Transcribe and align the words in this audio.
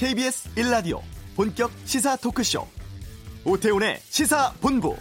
KBS 0.00 0.54
1라디오 0.54 1.02
본격 1.36 1.70
시사 1.84 2.16
토크쇼. 2.16 2.66
오태훈의 3.44 4.00
시사본부. 4.08 4.96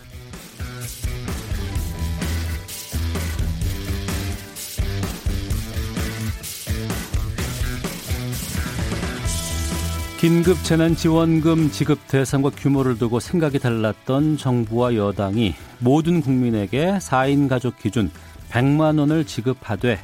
긴급 10.20 10.62
재난지원금 10.66 11.72
지급 11.72 12.06
대상과 12.10 12.50
규모를 12.50 12.98
두고 12.98 13.22
생각이 13.22 13.60
달랐던 13.60 14.36
정부와 14.36 14.96
여당이 14.96 15.56
모든 15.78 16.20
국민에게 16.20 16.98
4인 16.98 17.48
가족 17.48 17.80
기준 17.80 18.12
100만 18.50 19.00
원을 19.00 19.24
지급하되 19.24 19.98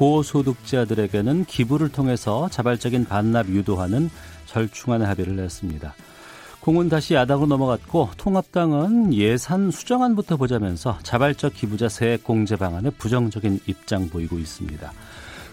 고소득자들에게는 0.00 1.44
기부를 1.44 1.90
통해서 1.90 2.48
자발적인 2.48 3.04
반납 3.04 3.48
유도하는 3.50 4.08
절충안의 4.46 5.06
합의를 5.06 5.36
냈습니다. 5.36 5.94
공은 6.60 6.88
다시 6.88 7.12
야당으로 7.12 7.46
넘어갔고 7.46 8.08
통합당은 8.16 9.12
예산 9.12 9.70
수정안부터 9.70 10.38
보자면서 10.38 10.98
자발적 11.02 11.52
기부자 11.52 11.90
세액 11.90 12.24
공제 12.24 12.56
방안에 12.56 12.88
부정적인 12.96 13.60
입장 13.66 14.08
보이고 14.08 14.38
있습니다. 14.38 14.90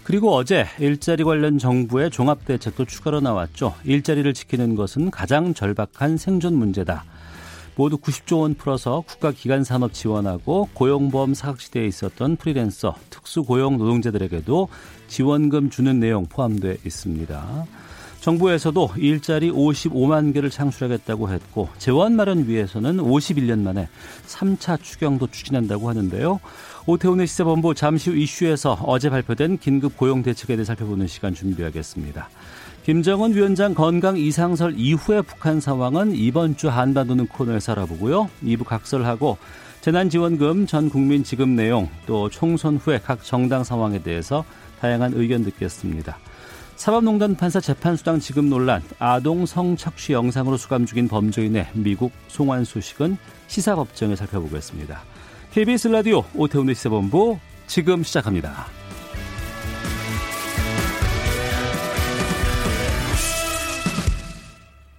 그리고 0.05 0.33
어제 0.33 0.65
일자리 0.79 1.25
관련 1.25 1.57
정부의 1.57 2.09
종합대책도 2.09 2.85
추가로 2.85 3.19
나왔죠. 3.19 3.75
일자리를 3.83 4.33
지키는 4.33 4.75
것은 4.75 5.11
가장 5.11 5.53
절박한 5.53 6.15
생존 6.15 6.55
문제다. 6.55 7.03
모두 7.77 7.97
90조 7.97 8.41
원 8.41 8.55
풀어서 8.55 9.03
국가기관 9.07 9.63
산업 9.63 9.93
지원하고 9.93 10.67
고용보험 10.73 11.35
사각지대에 11.35 11.85
있었던 11.85 12.35
프리랜서, 12.35 12.95
특수고용 13.11 13.77
노동자들에게도 13.77 14.67
지원금 15.07 15.69
주는 15.69 15.99
내용 15.99 16.25
포함되어 16.25 16.75
있습니다. 16.83 17.65
정부에서도 18.19 18.89
일자리 18.97 19.51
55만 19.51 20.33
개를 20.33 20.49
창출하겠다고 20.49 21.29
했고 21.29 21.69
재원 21.77 22.15
마련 22.15 22.47
위해서는 22.47 22.97
51년 22.97 23.59
만에 23.59 23.87
3차 24.25 24.81
추경도 24.81 25.27
추진한다고 25.27 25.87
하는데요. 25.87 26.39
오태훈의 26.87 27.27
시사본부 27.27 27.75
잠시 27.75 28.09
후 28.09 28.17
이슈에서 28.17 28.79
어제 28.85 29.09
발표된 29.09 29.59
긴급 29.59 29.95
고용 29.95 30.23
대책에 30.23 30.55
대해 30.55 30.65
살펴보는 30.65 31.07
시간 31.07 31.33
준비하겠습니다. 31.33 32.27
김정은 32.87 33.35
위원장 33.35 33.73
건강 33.73 34.15
이상설 34.15 34.75
이후의 34.77 35.23
북한 35.23 35.59
상황은 35.59 36.15
이번 36.15 36.55
주 36.55 36.69
한반도는 36.69 37.27
코너에서 37.27 37.73
알아보고요. 37.73 38.29
2부 38.41 38.63
각설하고 38.63 39.37
재난지원금 39.81 40.67
전 40.67 40.89
국민 40.89 41.21
지급 41.21 41.49
내용 41.49 41.89
또 42.05 42.29
총선 42.29 42.77
후에 42.77 43.01
각 43.03 43.25
정당 43.25 43.65
상황에 43.65 44.01
대해서 44.01 44.45
다양한 44.79 45.11
의견 45.15 45.43
듣겠습니다. 45.43 46.17
사법농단 46.77 47.35
판사 47.35 47.59
재판수당 47.59 48.21
지급 48.21 48.45
논란, 48.45 48.81
아동 48.99 49.45
성착취 49.45 50.13
영상으로 50.13 50.55
수감 50.55 50.85
중인 50.85 51.09
범죄인의 51.09 51.67
미국 51.73 52.13
송환 52.29 52.63
소식은 52.63 53.17
시사법정에 53.47 54.15
살펴보겠습니다. 54.15 55.01
KBS 55.51 55.89
라디오 55.89 56.23
오태훈의 56.33 56.73
시사본부 56.73 57.37
지금 57.67 58.03
시작합니다. 58.03 58.76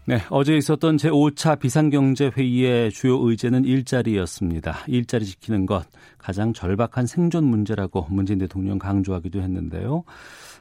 네, 0.09 0.21
어제 0.31 0.57
있었던 0.57 0.97
제5차 0.97 1.59
비상경제회의의 1.59 2.91
주요 2.93 3.19
의제는 3.29 3.67
일자리였습니다. 3.67 4.79
일자리 4.87 5.27
지키는 5.27 5.67
것, 5.67 5.85
가장 6.17 6.55
절박한 6.55 7.05
생존 7.05 7.45
문제라고 7.45 8.07
문재인 8.09 8.39
대통령 8.39 8.79
강조하기도 8.79 9.43
했는데요. 9.43 10.05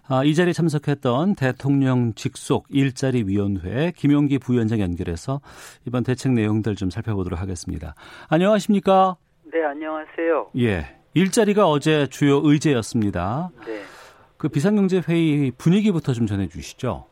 아, 0.09 0.25
이 0.25 0.35
자리에 0.35 0.51
참석했던 0.51 1.35
대통령 1.35 2.13
직속 2.13 2.65
일자리위원회 2.69 3.93
김용기 3.95 4.37
부위원장 4.37 4.81
연결해서 4.81 5.39
이번 5.85 6.03
대책 6.03 6.33
내용들 6.33 6.75
좀 6.75 6.89
살펴보도록 6.89 7.39
하겠습니다. 7.39 7.95
안녕하십니까? 8.27 9.15
네, 9.53 9.63
안녕하세요. 9.63 10.49
예. 10.57 10.87
일자리가 11.13 11.69
어제 11.69 12.07
주요 12.07 12.41
의제였습니다. 12.43 13.51
네. 13.65 13.81
그 14.35 14.49
비상경제회의 14.49 15.53
분위기부터 15.57 16.11
좀 16.11 16.27
전해주시죠. 16.27 17.05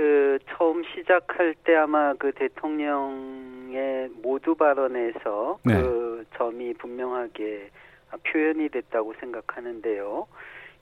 그 0.00 0.38
처음 0.48 0.82
시작할 0.82 1.54
때 1.62 1.74
아마 1.76 2.14
그 2.14 2.32
대통령의 2.32 4.08
모두 4.22 4.54
발언에서 4.54 5.58
네. 5.62 5.74
그 5.74 6.24
점이 6.38 6.72
분명하게 6.72 7.68
표현이 8.24 8.70
됐다고 8.70 9.12
생각하는데요. 9.20 10.26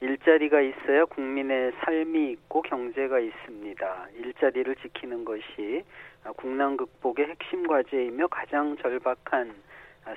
일자리가 0.02 0.60
있어야 0.60 1.04
국민의 1.06 1.72
삶이 1.80 2.30
있고 2.30 2.62
경제가 2.62 3.18
있습니다. 3.18 4.06
일자리를 4.18 4.76
지키는 4.76 5.24
것이 5.24 5.82
국난 6.36 6.76
극복의 6.76 7.26
핵심 7.26 7.66
과제이며 7.66 8.28
가장 8.28 8.76
절박한 8.76 9.52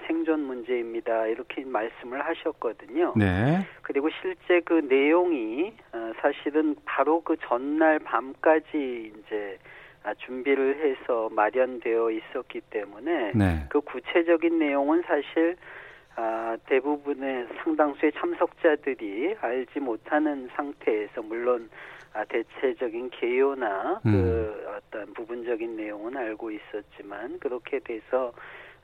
생존 0.07 0.41
문제입니다. 0.41 1.27
이렇게 1.27 1.63
말씀을 1.65 2.25
하셨거든요. 2.25 3.13
네. 3.15 3.65
그리고 3.81 4.09
실제 4.21 4.61
그 4.61 4.73
내용이 4.73 5.73
어, 5.93 6.11
사실은 6.21 6.75
바로 6.85 7.21
그 7.21 7.35
전날 7.47 7.99
밤까지 7.99 9.13
이제 9.15 9.57
준비를 10.25 10.77
해서 10.79 11.29
마련되어 11.31 12.11
있었기 12.11 12.61
때문에 12.69 13.31
네. 13.35 13.65
그 13.69 13.81
구체적인 13.81 14.57
내용은 14.57 15.03
사실 15.05 15.55
아, 16.15 16.57
대부분의 16.65 17.47
상당수의 17.63 18.11
참석자들이 18.13 19.35
알지 19.39 19.79
못하는 19.79 20.49
상태에서 20.55 21.21
물론 21.21 21.69
아, 22.13 22.25
대체적인 22.25 23.11
개요나 23.11 24.01
음. 24.05 24.11
그 24.11 24.67
어떤 24.77 25.13
부분적인 25.13 25.77
내용은 25.77 26.17
알고 26.17 26.51
있었지만 26.51 27.39
그렇게 27.39 27.79
돼서 27.79 28.33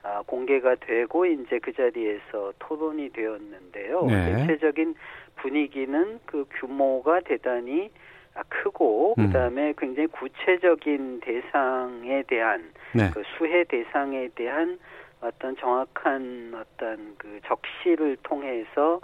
아, 0.02 0.22
공개가 0.26 0.74
되고 0.76 1.26
이제 1.26 1.58
그 1.58 1.72
자리에서 1.72 2.52
토론이 2.58 3.10
되었는데요. 3.10 4.06
네. 4.06 4.46
대체적인 4.46 4.94
분위기는 5.36 6.20
그 6.24 6.44
규모가 6.60 7.20
대단히 7.20 7.90
아, 8.34 8.42
크고 8.48 9.16
음. 9.18 9.26
그다음에 9.26 9.74
굉장히 9.76 10.06
구체적인 10.08 11.20
대상에 11.20 12.22
대한 12.22 12.72
네. 12.94 13.10
그 13.12 13.22
수혜 13.36 13.64
대상에 13.64 14.28
대한 14.34 14.78
어떤 15.20 15.56
정확한 15.56 16.54
어떤 16.54 17.16
그 17.18 17.40
적시를 17.46 18.16
통해서 18.22 19.00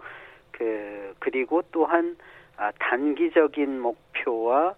그 0.52 1.14
그리고 1.18 1.62
또한 1.72 2.16
아, 2.56 2.70
단기적인 2.78 3.80
목표와 3.80 4.68
아, 4.68 4.74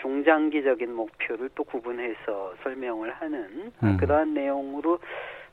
중장기적인 0.00 0.92
목표를 0.94 1.50
또 1.54 1.64
구분해서 1.64 2.54
설명을 2.62 3.12
하는 3.12 3.72
음. 3.82 3.96
그러한 3.98 4.34
내용으로 4.34 4.98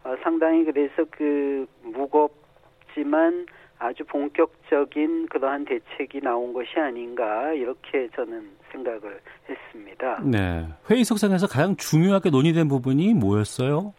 어, 0.03 0.15
상당히 0.23 0.65
그래서 0.65 1.05
그 1.11 1.65
무겁지만 1.83 3.45
아주 3.79 4.03
본격적인 4.05 5.27
그러한 5.27 5.65
대책이 5.65 6.21
나온 6.21 6.53
것이 6.53 6.79
아닌가 6.79 7.51
이렇게 7.53 8.09
저는 8.15 8.49
생각을 8.71 9.19
했습니다. 9.49 10.21
네. 10.23 10.67
회의 10.89 11.03
석상에서 11.03 11.47
가장 11.47 11.75
중요하게 11.75 12.29
논의된 12.29 12.67
부분이 12.67 13.15
뭐였어요? 13.15 13.93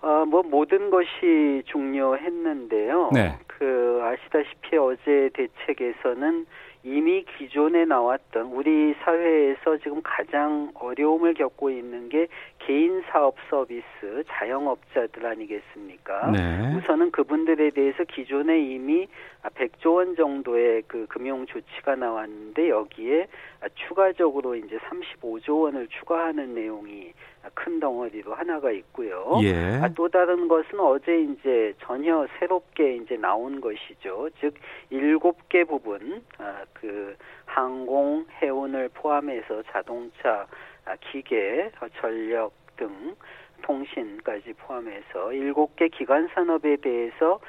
어, 0.00 0.24
뭐 0.26 0.42
모든 0.42 0.90
것이 0.90 1.62
중요했는데요. 1.66 3.10
네. 3.14 3.38
그 3.46 4.00
아시다시피 4.02 4.76
어제 4.76 5.30
대책에서는 5.34 6.46
이미 6.84 7.24
기존에 7.38 7.84
나왔던 7.84 8.46
우리 8.46 8.94
사회에서 9.04 9.78
지금 9.78 10.00
가장 10.02 10.72
어려움을 10.74 11.34
겪고 11.34 11.70
있는 11.70 12.08
게 12.08 12.26
개인 12.58 13.02
사업 13.10 13.36
서비스 13.48 14.24
자영업자들 14.26 15.24
아니겠습니까? 15.24 16.30
네. 16.32 16.76
우선은 16.76 17.12
그분들에 17.12 17.70
대해서 17.70 18.02
기존에 18.04 18.60
이미 18.60 19.06
100조 19.42 19.94
원 19.94 20.16
정도의 20.16 20.82
그 20.88 21.06
금융 21.08 21.46
조치가 21.46 21.94
나왔는데 21.94 22.68
여기에 22.68 23.28
추가적으로 23.74 24.56
이제 24.56 24.78
35조 24.78 25.62
원을 25.62 25.86
추가하는 25.88 26.54
내용이 26.54 27.12
큰 27.54 27.80
덩어리로 27.80 28.34
하나가 28.34 28.70
있고요. 28.70 29.38
예. 29.42 29.80
아, 29.82 29.88
또 29.94 30.08
다른 30.08 30.48
것은 30.48 30.78
어제 30.80 31.20
이제 31.20 31.74
전혀 31.80 32.26
새롭게 32.38 32.96
이제 32.96 33.16
나온 33.16 33.60
것이죠. 33.60 34.28
즉 34.40 34.54
일곱 34.90 35.48
개 35.48 35.64
부분 35.64 36.22
아, 36.38 36.64
그 36.72 37.16
항공, 37.44 38.26
해운을 38.40 38.90
포함해서 38.94 39.62
자동차, 39.70 40.46
아, 40.84 40.96
기계, 41.10 41.70
전력 42.00 42.52
등 42.76 43.14
통신까지 43.62 44.54
포함해서 44.54 45.32
일곱 45.32 45.76
개 45.76 45.88
기관 45.88 46.28
산업에 46.34 46.76
대해서 46.76 47.40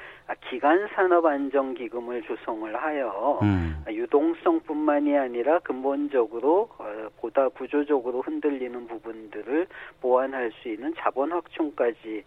기간 0.48 0.88
산업 0.94 1.26
안정 1.26 1.74
기금을 1.74 2.22
조성을 2.22 2.74
하여 2.74 3.38
음. 3.42 3.84
유동성뿐만이 3.88 5.16
아니라 5.18 5.58
근본적으로 5.58 6.70
어, 6.78 7.08
보다 7.18 7.48
구조적으로 7.50 8.22
흔들리는 8.22 8.86
부분들을 8.86 9.66
보완할 10.00 10.50
수 10.62 10.68
있는 10.68 10.94
자본 10.96 11.32
확충까지 11.32 12.24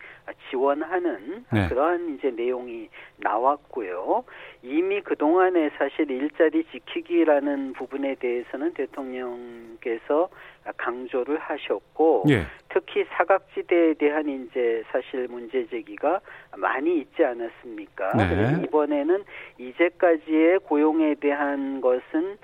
지원하는 0.49 1.45
네. 1.51 1.67
그러한 1.69 2.15
이제 2.15 2.29
내용이 2.29 2.89
나왔고요. 3.17 4.23
이미 4.63 5.01
그 5.01 5.15
동안에 5.15 5.69
사실 5.77 6.09
일자리 6.09 6.63
지키기라는 6.71 7.73
부분에 7.73 8.15
대해서는 8.15 8.73
대통령께서 8.73 10.29
강조를 10.77 11.37
하셨고 11.37 12.25
예. 12.29 12.45
특히 12.69 13.05
사각지대에 13.09 13.93
대한 13.93 14.27
이제 14.27 14.83
사실 14.91 15.27
문제 15.29 15.65
제기가 15.67 16.19
많이 16.57 16.99
있지 16.99 17.23
않았습니까? 17.23 18.11
네. 18.17 18.63
이번에는 18.65 19.23
이제까지의 19.57 20.59
고용에 20.59 21.15
대한 21.15 21.81
것은 21.81 22.01
아, 22.33 22.36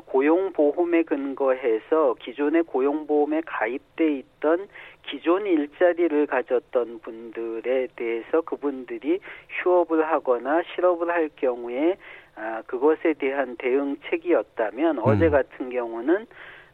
고용보험에 0.00 1.02
근거해서 1.02 2.14
기존의 2.20 2.64
고용보험에 2.64 3.42
가입돼 3.46 4.18
있던 4.18 4.68
기존 5.08 5.46
일자리를 5.46 6.26
가졌던 6.26 7.00
분들에 7.00 7.88
대해서 7.96 8.40
그분들이 8.42 9.20
휴업을 9.62 10.06
하거나 10.06 10.62
실업을 10.74 11.10
할 11.10 11.30
경우에 11.36 11.96
아, 12.34 12.62
그것에 12.66 13.14
대한 13.14 13.56
대응책이었다면 13.56 14.98
음. 14.98 15.02
어제 15.04 15.28
같은 15.28 15.70
경우는 15.70 16.26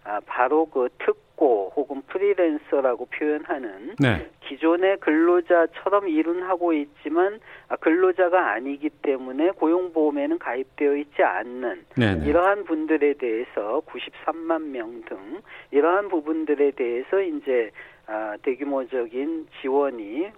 아, 0.04 0.20
바로 0.26 0.66
그 0.66 0.88
특 1.04 1.27
고 1.38 1.72
혹은 1.76 2.02
프리랜서라고 2.08 3.06
표현하는 3.06 3.94
네. 4.00 4.28
기존의 4.40 4.96
근로자처럼 4.98 6.08
일은 6.08 6.42
하고 6.42 6.72
있지만 6.72 7.38
아, 7.68 7.76
근로자가 7.76 8.50
아니기 8.50 8.90
때문에 8.90 9.50
고용보험에는 9.52 10.40
가입되어 10.40 10.96
있지 10.96 11.22
않는 11.22 11.84
네네. 11.96 12.26
이러한 12.26 12.64
분들에 12.64 13.14
대해서 13.14 13.82
93만 13.86 14.62
명 14.70 14.88
등 15.04 15.40
이러한 15.70 16.08
부분들에 16.08 16.72
대해서 16.72 17.20
이제 17.20 17.70
아, 18.06 18.36
대규모적인 18.42 19.46
지원이 19.60 20.32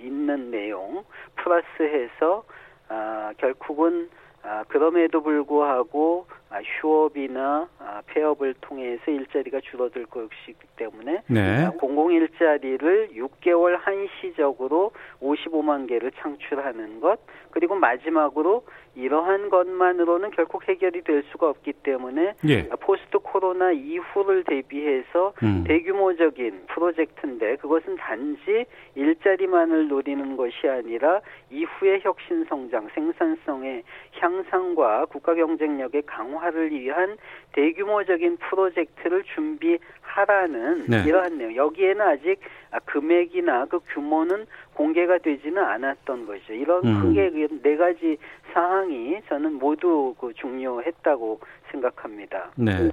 있는 0.00 0.50
내용 0.52 1.02
플러스해서 1.34 2.44
아, 2.88 3.32
결국은 3.38 4.08
아, 4.48 4.62
그럼에도 4.68 5.22
불구하고 5.22 6.26
아, 6.50 6.60
휴업이나 6.62 7.68
아, 7.80 8.02
폐업을 8.06 8.54
통해서 8.60 9.10
일자리가 9.10 9.60
줄어들 9.60 10.06
것이기 10.06 10.54
때문에 10.76 11.22
네. 11.26 11.64
아, 11.64 11.70
공공 11.70 12.12
일자리를 12.12 13.10
6개월 13.14 13.76
한시적으로 13.80 14.92
55만 15.20 15.88
개를 15.88 16.12
창출하는 16.12 17.00
것 17.00 17.18
그리고 17.50 17.74
마지막으로 17.74 18.64
이러한 18.96 19.50
것만으로는 19.50 20.30
결국 20.30 20.66
해결이 20.66 21.02
될 21.02 21.22
수가 21.30 21.50
없기 21.50 21.74
때문에 21.84 22.34
예. 22.48 22.68
포스트 22.80 23.18
코로나 23.18 23.70
이후를 23.70 24.44
대비해서 24.44 25.34
음. 25.42 25.64
대규모적인 25.66 26.64
프로젝트인데 26.68 27.56
그것은 27.56 27.96
단지 27.96 28.64
일자리만을 28.94 29.88
노리는 29.88 30.36
것이 30.36 30.66
아니라 30.66 31.20
이후의 31.50 32.00
혁신 32.02 32.46
성장, 32.48 32.88
생산성의 32.94 33.82
향상과 34.18 35.06
국가 35.06 35.34
경쟁력의 35.34 36.02
강화를 36.06 36.70
위한 36.70 37.18
대규모적인 37.56 38.36
프로젝트를 38.36 39.24
준비하라는 39.34 40.84
네. 40.88 41.04
이러한 41.06 41.38
내용. 41.38 41.56
여기에는 41.56 42.00
아직 42.02 42.38
금액이나 42.84 43.64
그 43.64 43.80
규모는 43.94 44.46
공개가 44.74 45.16
되지는 45.18 45.64
않았던 45.64 46.26
것이죠. 46.26 46.52
이런 46.52 46.84
음. 46.84 47.00
크게 47.00 47.30
그네 47.30 47.76
가지 47.76 48.18
사항이 48.52 49.16
저는 49.28 49.54
모두 49.54 50.14
그 50.20 50.32
중요했다고 50.34 51.40
생각합니다. 51.70 52.50
네. 52.56 52.90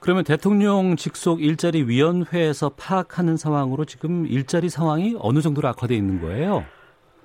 그러면 0.00 0.24
대통령 0.24 0.96
직속 0.96 1.40
일자리 1.40 1.84
위원회에서 1.84 2.72
파악하는 2.76 3.36
상황으로 3.36 3.84
지금 3.84 4.26
일자리 4.26 4.68
상황이 4.68 5.16
어느 5.20 5.40
정도로 5.40 5.68
악화되어 5.68 5.96
있는 5.96 6.20
거예요? 6.20 6.64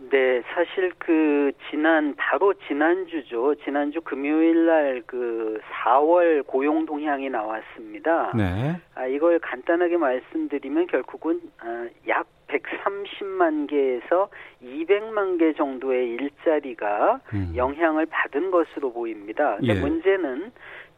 네, 0.10 0.42
사실 0.54 0.92
그 0.98 1.52
지난 1.69 2.16
바로 2.16 2.54
지난주죠. 2.68 3.56
지난주 3.63 4.02
금요일 4.02 4.66
날 4.66 5.04
그 5.06 5.60
4월 5.72 6.46
고용 6.46 6.86
동향이 6.86 7.30
나왔습니다. 7.30 8.31
네. 8.36 8.75
아 8.96 9.06
이걸 9.06 9.40
간단하게 9.40 9.98
말씀드리면 9.98 10.88
결국은 10.88 11.42
아, 11.60 11.88
약 12.07 12.28
130만 12.48 13.68
개에서 13.68 14.30
200만 14.63 15.40
개 15.40 15.54
정도의 15.54 16.10
일자리가 16.12 17.19
음. 17.34 17.54
영향을 17.56 18.06
받은 18.06 18.51
것으로 18.51 18.94
보입니다. 18.94 19.58
근데 19.58 19.75
예. 19.75 19.80
문제는 19.80 20.51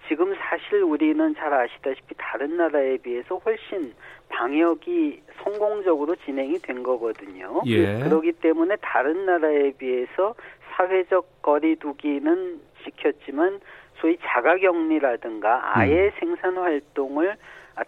지금 0.07 0.33
사실 0.35 0.83
우리는 0.83 1.35
잘 1.35 1.53
아시다시피 1.53 2.15
다른 2.17 2.57
나라에 2.57 2.97
비해서 2.97 3.37
훨씬 3.37 3.93
방역이 4.29 5.21
성공적으로 5.43 6.15
진행이 6.25 6.59
된 6.59 6.83
거거든요. 6.83 7.61
예. 7.65 7.99
그렇기 7.99 8.33
때문에 8.33 8.75
다른 8.81 9.25
나라에 9.25 9.71
비해서 9.71 10.35
사회적 10.75 11.41
거리두기는 11.41 12.59
지켰지만 12.83 13.59
소위 13.99 14.17
자가격리라든가 14.21 15.77
아예 15.77 16.05
음. 16.05 16.11
생산 16.19 16.57
활동을 16.57 17.35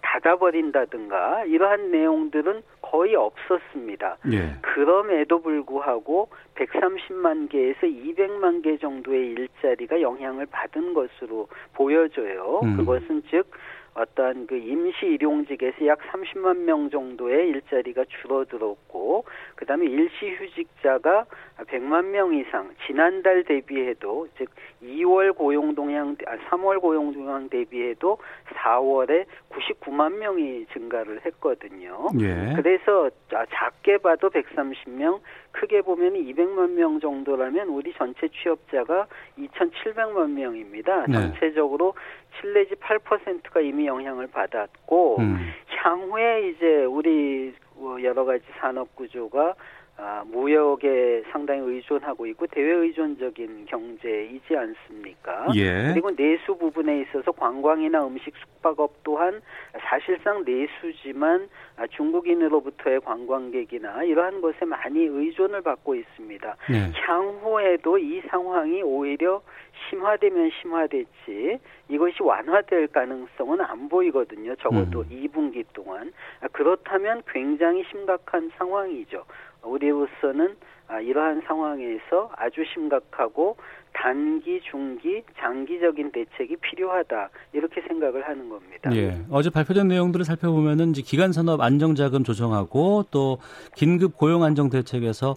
닫아버린다든가 0.01 1.45
이러한 1.45 1.91
내용들은 1.91 2.61
거의 2.81 3.15
없었습니다. 3.15 4.17
예. 4.31 4.55
그럼에도 4.61 5.41
불구하고 5.41 6.29
130만 6.55 7.49
개에서 7.49 7.81
200만 7.81 8.63
개 8.63 8.77
정도의 8.77 9.31
일자리가 9.31 10.01
영향을 10.01 10.45
받은 10.47 10.93
것으로 10.93 11.47
보여져요. 11.73 12.61
음. 12.63 12.77
그것은 12.77 13.23
즉 13.29 13.51
어떤 13.93 14.47
그 14.47 14.55
임시 14.55 15.05
일용직에서 15.05 15.85
약 15.87 15.99
30만 15.99 16.57
명 16.59 16.89
정도의 16.89 17.49
일자리가 17.49 18.05
줄어들었고 18.21 19.25
그다음에 19.55 19.85
일시 19.85 20.31
휴직자가 20.35 21.25
100만 21.57 22.05
명 22.05 22.33
이상 22.33 22.69
지난달 22.87 23.43
대비해도 23.43 24.27
즉 24.37 24.49
2월 24.83 25.35
고용 25.35 25.75
동향 25.75 26.15
아 26.25 26.37
3월 26.49 26.79
고용 26.79 27.13
동향 27.13 27.49
대비해도 27.49 28.17
4월에 28.53 29.25
99만 29.49 30.17
명이 30.17 30.67
증가를 30.73 31.25
했거든요. 31.25 32.07
예. 32.19 32.53
그래서 32.55 33.09
작게 33.29 33.97
봐도 33.97 34.29
130명, 34.29 35.19
크게 35.51 35.81
보면 35.81 36.13
200만 36.13 36.71
명 36.71 36.99
정도라면 36.99 37.69
우리 37.69 37.93
전체 37.93 38.27
취업자가 38.29 39.07
2,700만 39.37 40.31
명입니다. 40.31 41.05
네. 41.07 41.13
전체적으로 41.13 41.93
7 42.39 42.53
내지 42.53 42.75
8%가 42.75 43.59
이미 43.61 43.87
영향을 43.87 44.27
받았고 44.27 45.17
음. 45.19 45.51
향후에 45.67 46.49
이제 46.49 46.83
우리 46.85 47.53
뭐 47.75 48.01
여러 48.03 48.25
가지 48.25 48.43
산업 48.59 48.95
구조가 48.95 49.55
아, 50.01 50.23
무역에 50.25 51.23
상당히 51.31 51.61
의존하고 51.61 52.25
있고 52.27 52.47
대외 52.47 52.71
의존적인 52.71 53.65
경제이지 53.65 54.55
않습니까? 54.55 55.47
예. 55.55 55.91
그리고 55.91 56.15
내수 56.15 56.57
부분에 56.57 57.01
있어서 57.01 57.33
관광이나 57.33 58.07
음식 58.07 58.33
숙박업 58.37 59.03
또한 59.03 59.41
사실상 59.77 60.45
내수지만 60.45 61.49
아, 61.75 61.85
중국인으로부터의 61.87 63.01
관광객이나 63.01 64.03
이러한 64.03 64.39
것에 64.39 64.63
많이 64.63 65.03
의존을 65.03 65.61
받고 65.61 65.95
있습니다. 65.95 66.55
네. 66.69 66.91
향후에도 67.05 67.97
이 67.97 68.21
상황이 68.29 68.81
오히려 68.81 69.41
심화되면 69.89 70.51
심화됐지 70.61 71.59
이것이 71.89 72.21
완화될 72.21 72.87
가능성은 72.87 73.61
안 73.61 73.89
보이거든요. 73.89 74.55
적어도 74.57 75.01
음. 75.01 75.09
2분기 75.09 75.65
동안. 75.73 76.13
아, 76.41 76.47
그렇다면 76.51 77.23
굉장히 77.27 77.83
심각한 77.89 78.51
상황이죠. 78.57 79.25
우리로서는 79.63 80.55
아, 80.87 80.99
이러한 80.99 81.43
상황에서 81.45 82.31
아주 82.35 82.63
심각하고 82.73 83.57
단기, 83.93 84.59
중기, 84.69 85.21
장기적인 85.37 86.11
대책이 86.11 86.55
필요하다 86.57 87.29
이렇게 87.53 87.81
생각을 87.81 88.27
하는 88.27 88.49
겁니다. 88.49 88.89
예. 88.95 89.21
어제 89.29 89.49
발표된 89.49 89.87
내용들을 89.87 90.25
살펴보면은 90.25 90.91
이제 90.91 91.01
기간 91.03 91.31
산업 91.31 91.61
안정자금 91.61 92.23
조정하고 92.23 93.05
또 93.11 93.37
긴급 93.75 94.17
고용 94.17 94.43
안정 94.43 94.69
대책에서 94.69 95.35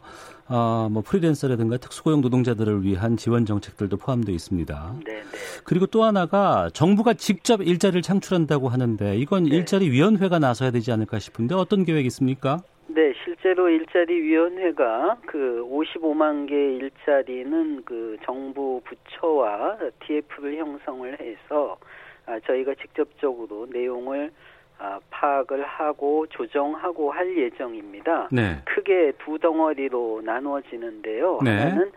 어, 0.49 0.89
뭐 0.91 1.03
프리랜서라든가 1.03 1.77
특수고용 1.79 2.21
노동자들을 2.21 2.83
위한 2.83 3.17
지원 3.17 3.45
정책들도 3.45 3.97
포함되어 3.97 4.35
있습니다. 4.35 4.95
네, 5.05 5.15
네. 5.15 5.23
그리고 5.65 5.87
또 5.87 6.05
하나가 6.05 6.69
정부가 6.73 7.15
직접 7.15 7.63
일자리를 7.63 8.03
창출한다고 8.03 8.69
하는데 8.69 9.17
이건 9.17 9.45
네. 9.45 9.57
일자리 9.57 9.91
위원회가 9.91 10.39
나서야 10.39 10.71
되지 10.71 10.93
않을까 10.93 11.19
싶은데 11.19 11.55
어떤 11.55 11.85
계획이 11.85 12.07
있습니까? 12.07 12.59
네, 12.89 13.13
실 13.25 13.32
제로 13.43 13.69
일자리 13.69 14.23
위원회가 14.23 15.19
그 15.27 15.67
55만 15.69 16.49
개 16.49 16.55
일자리는 16.55 17.83
그 17.85 18.17
정부 18.25 18.81
부처와 18.85 19.79
TF를 20.07 20.59
형성을 20.59 21.19
해서 21.19 21.77
아, 22.27 22.39
저희가 22.47 22.75
직접적으로 22.77 23.67
내용을 23.71 24.31
아, 24.79 25.01
파악을 25.11 25.65
하고 25.65 26.27
조정하고 26.29 27.11
할 27.11 27.37
예정입니다. 27.37 28.29
네. 28.31 28.61
크게 28.65 29.13
두 29.19 29.39
덩어리로 29.39 30.23
나누어지는데요. 30.25 31.41
네. 31.45 31.51
하나는 31.51 31.93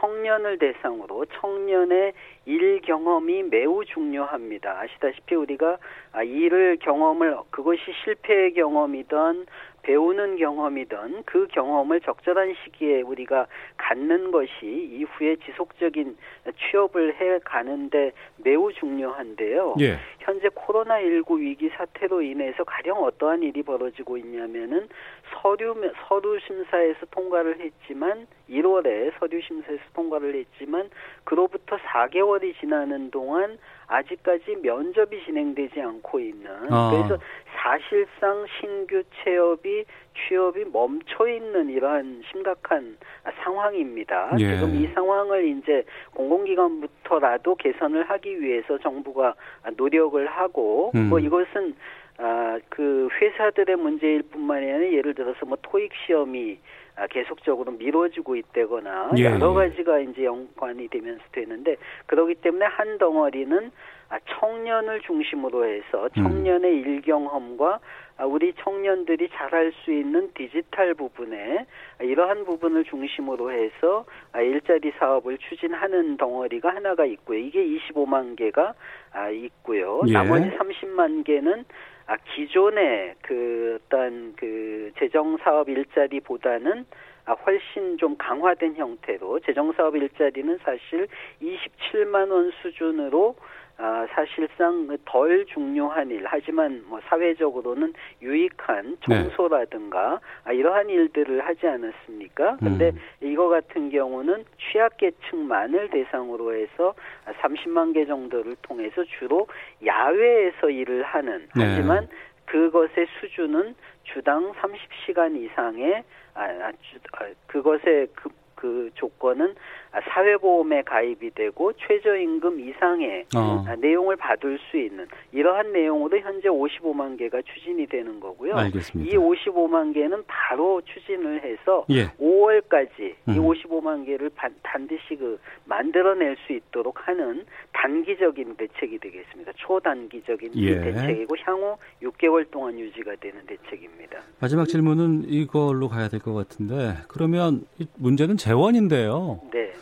청년을 0.00 0.58
대상으로 0.58 1.26
청년의 1.40 2.12
일 2.46 2.80
경험이 2.80 3.44
매우 3.44 3.84
중요합니다. 3.84 4.80
아시다시피 4.80 5.34
우리가 5.34 5.78
일을 6.24 6.78
경험을 6.80 7.36
그것이 7.50 7.82
실패의 8.04 8.54
경험이든 8.54 9.46
배우는 9.84 10.36
경험이든 10.36 11.22
그 11.24 11.46
경험을 11.48 12.00
적절한 12.00 12.54
시기에 12.64 13.02
우리가 13.02 13.46
갖는 13.76 14.30
것이 14.30 14.50
이후에 14.62 15.36
지속적인 15.44 16.16
취업을 16.58 17.14
해 17.20 17.38
가는데 17.44 18.12
매우 18.38 18.72
중요한데요. 18.72 19.76
예. 19.80 19.98
현재 20.20 20.48
코로나19 20.48 21.38
위기 21.38 21.68
사태로 21.68 22.22
인해서 22.22 22.64
가령 22.64 23.02
어떠한 23.02 23.42
일이 23.42 23.62
벌어지고 23.62 24.16
있냐면은 24.16 24.88
서류 25.32 25.74
서류 26.08 26.38
심사에서 26.40 27.06
통과를 27.10 27.60
했지만 27.60 28.26
1월에 28.48 29.12
서류 29.18 29.40
심사에서 29.42 29.82
통과를 29.94 30.34
했지만 30.34 30.90
그로부터 31.24 31.76
4개월이 31.76 32.58
지나는 32.60 33.10
동안 33.10 33.58
아직까지 33.86 34.56
면접이 34.62 35.24
진행되지 35.24 35.80
않고 35.80 36.20
있는 36.20 36.50
아. 36.70 36.90
그래서 36.90 37.18
사실상 37.56 38.46
신규 38.60 39.02
취업이 39.22 39.84
취업이 40.28 40.64
멈춰 40.72 41.28
있는 41.28 41.70
이러한 41.70 42.22
심각한 42.30 42.96
상황입니다. 43.42 44.36
예. 44.38 44.54
지금 44.54 44.74
이 44.76 44.86
상황을 44.94 45.44
이제 45.46 45.84
공공기관부터라도 46.12 47.56
개선을 47.56 48.04
하기 48.10 48.40
위해서 48.40 48.78
정부가 48.78 49.34
노력을 49.76 50.24
하고 50.26 50.92
음. 50.94 51.08
뭐 51.08 51.18
이것은 51.18 51.74
아, 52.18 52.58
그 52.68 53.08
회사들의 53.20 53.76
문제일 53.76 54.22
뿐만이 54.22 54.70
아니라 54.70 54.92
예를 54.92 55.14
들어서 55.14 55.44
뭐 55.46 55.58
토익 55.62 55.92
시험이 56.06 56.58
아, 56.96 57.08
계속적으로 57.08 57.72
미뤄지고 57.72 58.36
있다거나 58.36 59.10
예, 59.18 59.24
여러 59.24 59.50
예. 59.50 59.68
가지가 59.68 59.98
이제 60.00 60.24
연관이 60.24 60.86
되면서 60.88 61.22
되는데 61.32 61.76
그렇기 62.06 62.36
때문에 62.36 62.66
한 62.66 62.98
덩어리는 62.98 63.72
아, 64.10 64.18
청년을 64.38 65.00
중심으로 65.00 65.66
해서 65.66 66.08
청년의 66.10 66.76
일경험과 66.76 67.80
아, 68.16 68.26
우리 68.26 68.54
청년들이 68.54 69.28
잘할 69.30 69.72
수 69.82 69.92
있는 69.92 70.30
디지털 70.34 70.94
부분에 70.94 71.66
아, 71.98 72.04
이러한 72.04 72.44
부분을 72.44 72.84
중심으로 72.84 73.50
해서 73.50 74.04
아, 74.32 74.40
일자리 74.40 74.92
사업을 74.98 75.38
추진하는 75.38 76.16
덩어리가 76.16 76.76
하나가 76.76 77.04
있고요. 77.06 77.38
이게 77.40 77.66
25만 77.66 78.36
개가 78.36 78.74
아, 79.12 79.30
있고요. 79.30 80.02
예. 80.06 80.12
나머지 80.12 80.48
30만 80.56 81.24
개는 81.24 81.64
아, 82.06 82.16
기존의 82.16 83.14
그 83.22 83.78
어떤 83.80 84.34
그 84.36 84.92
재정 84.98 85.38
사업 85.38 85.68
일자리보다는 85.68 86.84
아, 87.26 87.32
훨씬 87.32 87.96
좀 87.96 88.16
강화된 88.18 88.76
형태로 88.76 89.40
재정 89.40 89.72
사업 89.72 89.96
일자리는 89.96 90.58
사실 90.58 91.08
27만 91.40 92.30
원 92.30 92.52
수준으로 92.62 93.36
아, 93.76 94.06
사실상 94.10 94.96
덜 95.04 95.44
중요한 95.46 96.10
일, 96.10 96.24
하지만 96.26 96.84
뭐 96.86 97.00
사회적으로는 97.08 97.92
유익한 98.22 98.96
네. 99.08 99.22
청소라든가 99.22 100.20
아, 100.44 100.52
이러한 100.52 100.88
일들을 100.88 101.44
하지 101.44 101.66
않았습니까? 101.66 102.58
근데 102.58 102.90
음. 102.90 103.00
이거 103.20 103.48
같은 103.48 103.90
경우는 103.90 104.44
취약계층만을 104.58 105.90
대상으로 105.90 106.54
해서 106.54 106.94
30만 107.26 107.94
개 107.94 108.06
정도를 108.06 108.54
통해서 108.62 109.02
주로 109.18 109.48
야외에서 109.84 110.70
일을 110.70 111.02
하는 111.02 111.48
네. 111.56 111.64
하지만 111.64 112.08
그것의 112.46 113.06
수준은 113.20 113.74
주당 114.04 114.52
30시간 114.52 115.36
이상의 115.36 116.04
아, 116.34 116.42
아, 116.44 116.72
주, 116.80 116.98
아, 117.12 117.26
그것의 117.46 118.08
그, 118.14 118.28
그 118.64 118.88
조건은 118.94 119.54
아, 119.92 120.00
사회보험에 120.08 120.82
가입이 120.82 121.32
되고 121.34 121.70
최저임금 121.74 122.60
이상의 122.60 123.26
어. 123.36 123.62
아, 123.68 123.76
내용을 123.76 124.16
받을 124.16 124.58
수 124.70 124.78
있는 124.78 125.06
이러한 125.32 125.70
내용으로 125.72 126.18
현재 126.18 126.48
55만 126.48 127.18
개가 127.18 127.42
추진이 127.42 127.86
되는 127.86 128.18
거고요. 128.20 128.56
알겠습니다. 128.56 129.12
이 129.12 129.18
55만 129.18 129.92
개는 129.92 130.24
바로 130.26 130.80
추진을 130.80 131.44
해서 131.44 131.84
예. 131.90 132.06
5월까지 132.18 133.14
음. 133.28 133.34
이 133.34 133.38
55만 133.38 134.06
개를 134.06 134.30
반, 134.30 134.54
반드시 134.62 135.14
그 135.16 135.38
만들어낼 135.66 136.36
수 136.46 136.54
있도록 136.54 137.06
하는 137.06 137.44
단기적인 137.74 138.56
대책이 138.56 138.98
되겠습니다. 138.98 139.52
초단기적인 139.56 140.52
예. 140.56 140.80
대책이고 140.80 141.36
향후 141.42 141.76
6개월 142.02 142.50
동안 142.50 142.78
유지가 142.78 143.14
되는 143.20 143.44
대책입니다. 143.46 144.20
마지막 144.40 144.66
질문은 144.66 145.24
이걸로 145.28 145.88
가야 145.90 146.08
될 146.08 146.20
것 146.24 146.32
같은데 146.32 146.94
그러면 147.08 147.66
이 147.78 147.86
문제는 147.96 148.38
재 148.38 148.53
원인데요. 148.54 149.40
네. 149.52 149.72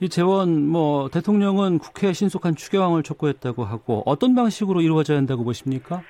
이 0.00 0.08
재원 0.08 0.66
뭐 0.68 1.08
대통령은 1.08 1.78
국회에 1.78 2.12
신속한 2.12 2.56
추경을 2.56 3.02
촉구했다고 3.02 3.64
하고 3.64 4.02
어떤 4.06 4.34
방식으로 4.34 4.80
이루어져야 4.80 5.18
한다고 5.18 5.44
보십니까? 5.44 6.02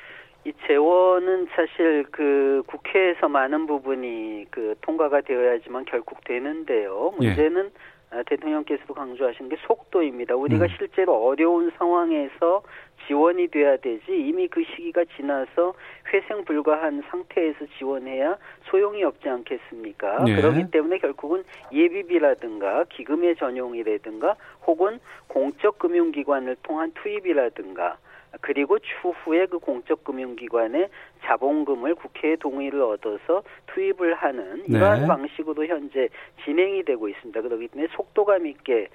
이 0.47 0.53
재원은 0.67 1.49
사실 1.55 2.05
그 2.11 2.63
국회에서 2.67 3.29
많은 3.29 3.67
부분이 3.67 4.47
그 4.51 4.75
통과가 4.83 5.23
되어야지만 5.23 5.85
결국 5.87 6.23
되는데요. 6.25 7.13
예. 7.21 7.27
문제는 7.27 7.71
아, 8.11 8.23
대통령께서도 8.27 8.95
강조하신 8.95 9.49
게 9.49 9.57
속도입니다. 9.67 10.37
우리가 10.37 10.67
음. 10.67 10.69
실제로 10.77 11.27
어려운 11.27 11.73
상황에서 11.79 12.63
지원이 13.07 13.49
돼야 13.49 13.77
되지 13.77 14.05
이미 14.09 14.49
그 14.49 14.63
시기가 14.65 15.05
지나서 15.17 15.75
회생 16.13 16.45
불가한 16.45 17.03
상태에서 17.11 17.67
지원해야 17.79 18.37
소용이 18.65 19.05
없지 19.05 19.29
않겠습니까? 19.29 20.25
예. 20.29 20.37
그렇기 20.37 20.71
때문에 20.71 20.99
결국은 20.99 21.45
예비비라든가 21.73 22.85
기금의 22.91 23.37
전용이라든가 23.37 24.37
혹은 24.67 24.99
공적 25.29 25.79
금융기관을 25.79 26.57
통한 26.63 26.93
투입이라든가 26.95 27.99
그리고 28.41 28.79
추후에 28.79 29.47
그 29.47 29.59
공적 29.59 30.05
금융기관의 30.05 30.89
자본금을 31.23 31.95
국회의 31.95 32.37
동의를 32.37 32.83
얻어서 32.83 33.43
투입을 33.67 34.15
하는 34.15 34.65
이러한 34.67 35.03
네. 35.03 35.07
방식으로 35.07 35.67
현재 35.67 36.09
진행이 36.45 36.83
되고 36.85 37.09
있습니다. 37.09 37.41
그렇기 37.41 37.69
때문에 37.69 37.89
속도감 37.93 38.47
있게 38.47 38.89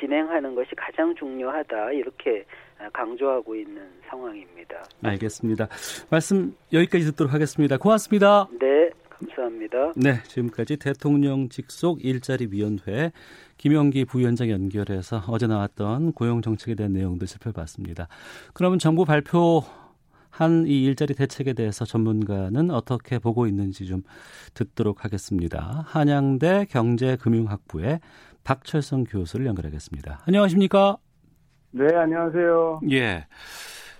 진행하는 0.00 0.54
것이 0.54 0.74
가장 0.74 1.14
중요하다 1.14 1.92
이렇게 1.92 2.44
강조하고 2.92 3.54
있는 3.56 3.82
상황입니다. 4.08 4.82
알겠습니다. 5.02 5.68
말씀 6.10 6.54
여기까지 6.72 7.04
듣도록 7.06 7.32
하겠습니다. 7.32 7.76
고맙습니다. 7.78 8.48
네, 8.60 8.90
감사합니다. 9.08 9.92
네, 9.96 10.22
지금까지 10.24 10.76
대통령 10.76 11.48
직속 11.48 12.04
일자리 12.04 12.48
위원회 12.50 13.12
김영기 13.56 14.04
부위원장 14.04 14.50
연결해서 14.50 15.22
어제 15.28 15.46
나왔던 15.46 16.12
고용 16.12 16.42
정책에 16.42 16.74
대한 16.74 16.92
내용들 16.92 17.26
살펴봤습니다. 17.26 18.08
그러면 18.52 18.78
정부 18.78 19.04
발표 19.04 19.62
한 20.30 20.66
이 20.66 20.84
일자리 20.84 21.14
대책에 21.14 21.54
대해서 21.54 21.86
전문가는 21.86 22.70
어떻게 22.70 23.18
보고 23.18 23.46
있는지 23.46 23.86
좀 23.86 24.02
듣도록 24.52 25.02
하겠습니다. 25.02 25.84
한양대 25.88 26.66
경제금융학부의 26.68 28.00
박철성 28.44 29.04
교수를 29.04 29.46
연결하겠습니다. 29.46 30.20
안녕하십니까? 30.26 30.98
네, 31.70 31.94
안녕하세요. 31.94 32.80
예. 32.90 33.26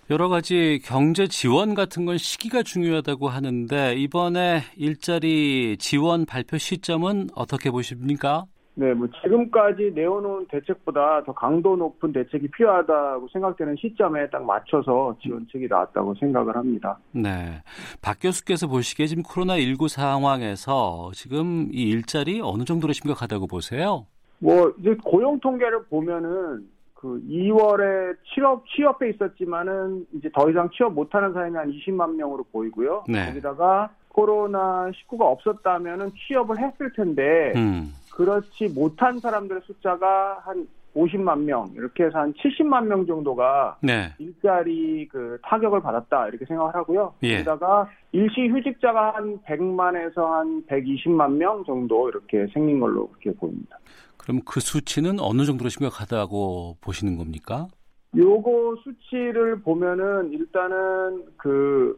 여러 0.08 0.28
가지 0.28 0.80
경제 0.85 1.26
지원 1.26 1.75
같은 1.75 2.06
건 2.06 2.16
시기가 2.16 2.62
중요하다고 2.62 3.28
하는데 3.28 3.94
이번에 3.96 4.61
일자리 4.76 5.76
지원 5.78 6.26
발표 6.26 6.58
시점은 6.58 7.28
어떻게 7.35 7.70
보십니까? 7.70 8.44
네, 8.78 8.92
뭐 8.92 9.08
지금까지 9.23 9.92
내어놓은 9.94 10.46
대책보다 10.49 11.25
더 11.25 11.32
강도 11.32 11.75
높은 11.76 12.12
대책이 12.12 12.49
필요하다고 12.50 13.26
생각되는 13.32 13.75
시점에 13.80 14.28
딱 14.28 14.44
맞춰서 14.44 15.16
지원책이 15.23 15.66
나왔다고 15.66 16.14
생각을 16.20 16.54
합니다. 16.54 16.99
네. 17.11 17.62
박 18.02 18.18
교수께서 18.20 18.66
보시기에 18.66 19.06
지금 19.06 19.23
코로나 19.23 19.58
19 19.58 19.88
상황에서 19.88 21.11
지금 21.14 21.68
이 21.73 21.88
일자리 21.88 22.40
어느 22.42 22.64
정도로 22.64 22.92
심각하다고 22.92 23.46
보세요? 23.46 24.06
뭐 24.38 24.70
이제 24.78 24.94
고용 25.02 25.40
통계를 25.40 25.85
보면은 25.87 26.68
그 27.06 27.22
2월에 27.28 28.16
취업 28.34 28.66
취업해 28.66 29.10
있었지만은 29.10 30.06
이제 30.14 30.28
더 30.34 30.50
이상 30.50 30.68
취업 30.70 30.92
못하는 30.92 31.32
사람이 31.32 31.56
한 31.56 31.70
20만 31.70 32.16
명으로 32.16 32.44
보이고요. 32.50 33.04
네. 33.08 33.26
거기다가 33.26 33.90
코로나 34.08 34.90
19가 34.90 35.20
없었다면은 35.20 36.10
취업을 36.26 36.58
했을 36.58 36.92
텐데 36.94 37.52
음. 37.54 37.94
그렇지 38.10 38.68
못한 38.75 39.20
사람들의 39.20 39.62
숫자가 39.66 40.40
한 40.44 40.66
50만 40.96 41.42
명 41.42 41.70
이렇게 41.76 42.04
해서 42.04 42.18
한 42.18 42.32
70만 42.32 42.86
명 42.86 43.06
정도가 43.06 43.76
네. 43.82 44.12
일자리 44.18 45.06
그 45.08 45.38
타격을 45.42 45.82
받았다 45.82 46.28
이렇게 46.28 46.44
생각을 46.46 46.75
하고요. 46.75 47.14
예. 47.22 47.38
게다가 47.38 47.88
일시 48.12 48.48
휴직자가 48.48 49.14
한 49.14 49.38
100만에서 49.42 50.25
한 50.25 50.64
120만 50.66 51.34
명 51.34 51.62
정도 51.64 52.08
이렇게 52.08 52.46
생긴 52.52 52.80
걸로 52.80 53.08
그렇게 53.08 53.32
보입니다. 53.38 53.78
그럼 54.26 54.40
그 54.45 54.59
수치는 54.59 55.21
어느 55.21 55.45
정도로 55.45 55.68
심각하다고 55.68 56.78
보시는 56.80 57.16
겁니까? 57.16 57.68
요거 58.16 58.78
수치를 58.83 59.61
보면은 59.61 60.33
일단은 60.33 61.26
그 61.37 61.97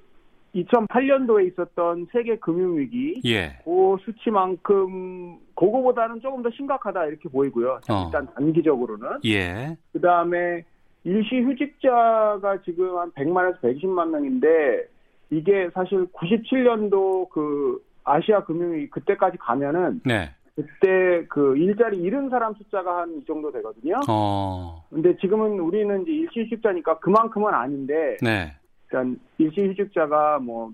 2008년도에 0.55 1.51
있었던 1.53 2.07
세계 2.13 2.37
금융위기 2.37 3.23
예. 3.25 3.59
그 3.65 3.97
수치만큼 4.05 5.39
그거보다는 5.55 6.21
조금 6.21 6.43
더 6.43 6.51
심각하다 6.51 7.07
이렇게 7.07 7.31
보이고요. 7.31 7.81
어. 7.89 8.05
일단 8.05 8.29
단기적으로는 8.35 9.21
예. 9.25 9.77
그 9.93 10.01
다음에 10.01 10.65
일시 11.05 11.41
휴직자가 11.41 12.61
지금 12.63 12.99
한 12.99 13.11
100만에서 13.13 13.61
120만 13.63 14.11
명인데 14.11 14.87
이게 15.31 15.71
사실 15.73 16.07
97년도 16.09 17.31
그 17.31 17.83
아시아 18.05 18.45
금융위 18.45 18.89
그때까지 18.91 19.39
가면은 19.39 20.03
네. 20.05 20.31
그때 20.59 21.25
그 21.29 21.57
일자리 21.57 21.99
잃은 21.99 22.31
사람 22.31 22.53
숫자가 22.55 22.99
한 22.99 23.17
이 23.17 23.25
정도 23.27 23.53
되거든요. 23.53 24.01
어. 24.09 24.85
근데 24.91 25.17
지금은 25.19 25.61
우리는 25.61 26.03
이제 26.03 26.11
일시 26.11 26.41
휴직자니까 26.41 26.99
그만큼은 26.99 27.55
아닌데 27.55 28.17
네. 28.21 28.53
일단 28.85 29.21
일시 29.39 29.61
휴직자가 29.69 30.41
뭐 30.41 30.73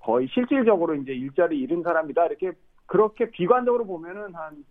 거의 0.00 0.28
실질적으로 0.32 0.94
이제 0.94 1.12
일자리 1.12 1.58
잃은 1.58 1.82
사람이다 1.82 2.24
이렇게 2.26 2.52
그렇게 2.86 3.30
비관적으로 3.30 3.84
보면은 3.84 4.34
한 4.34 4.64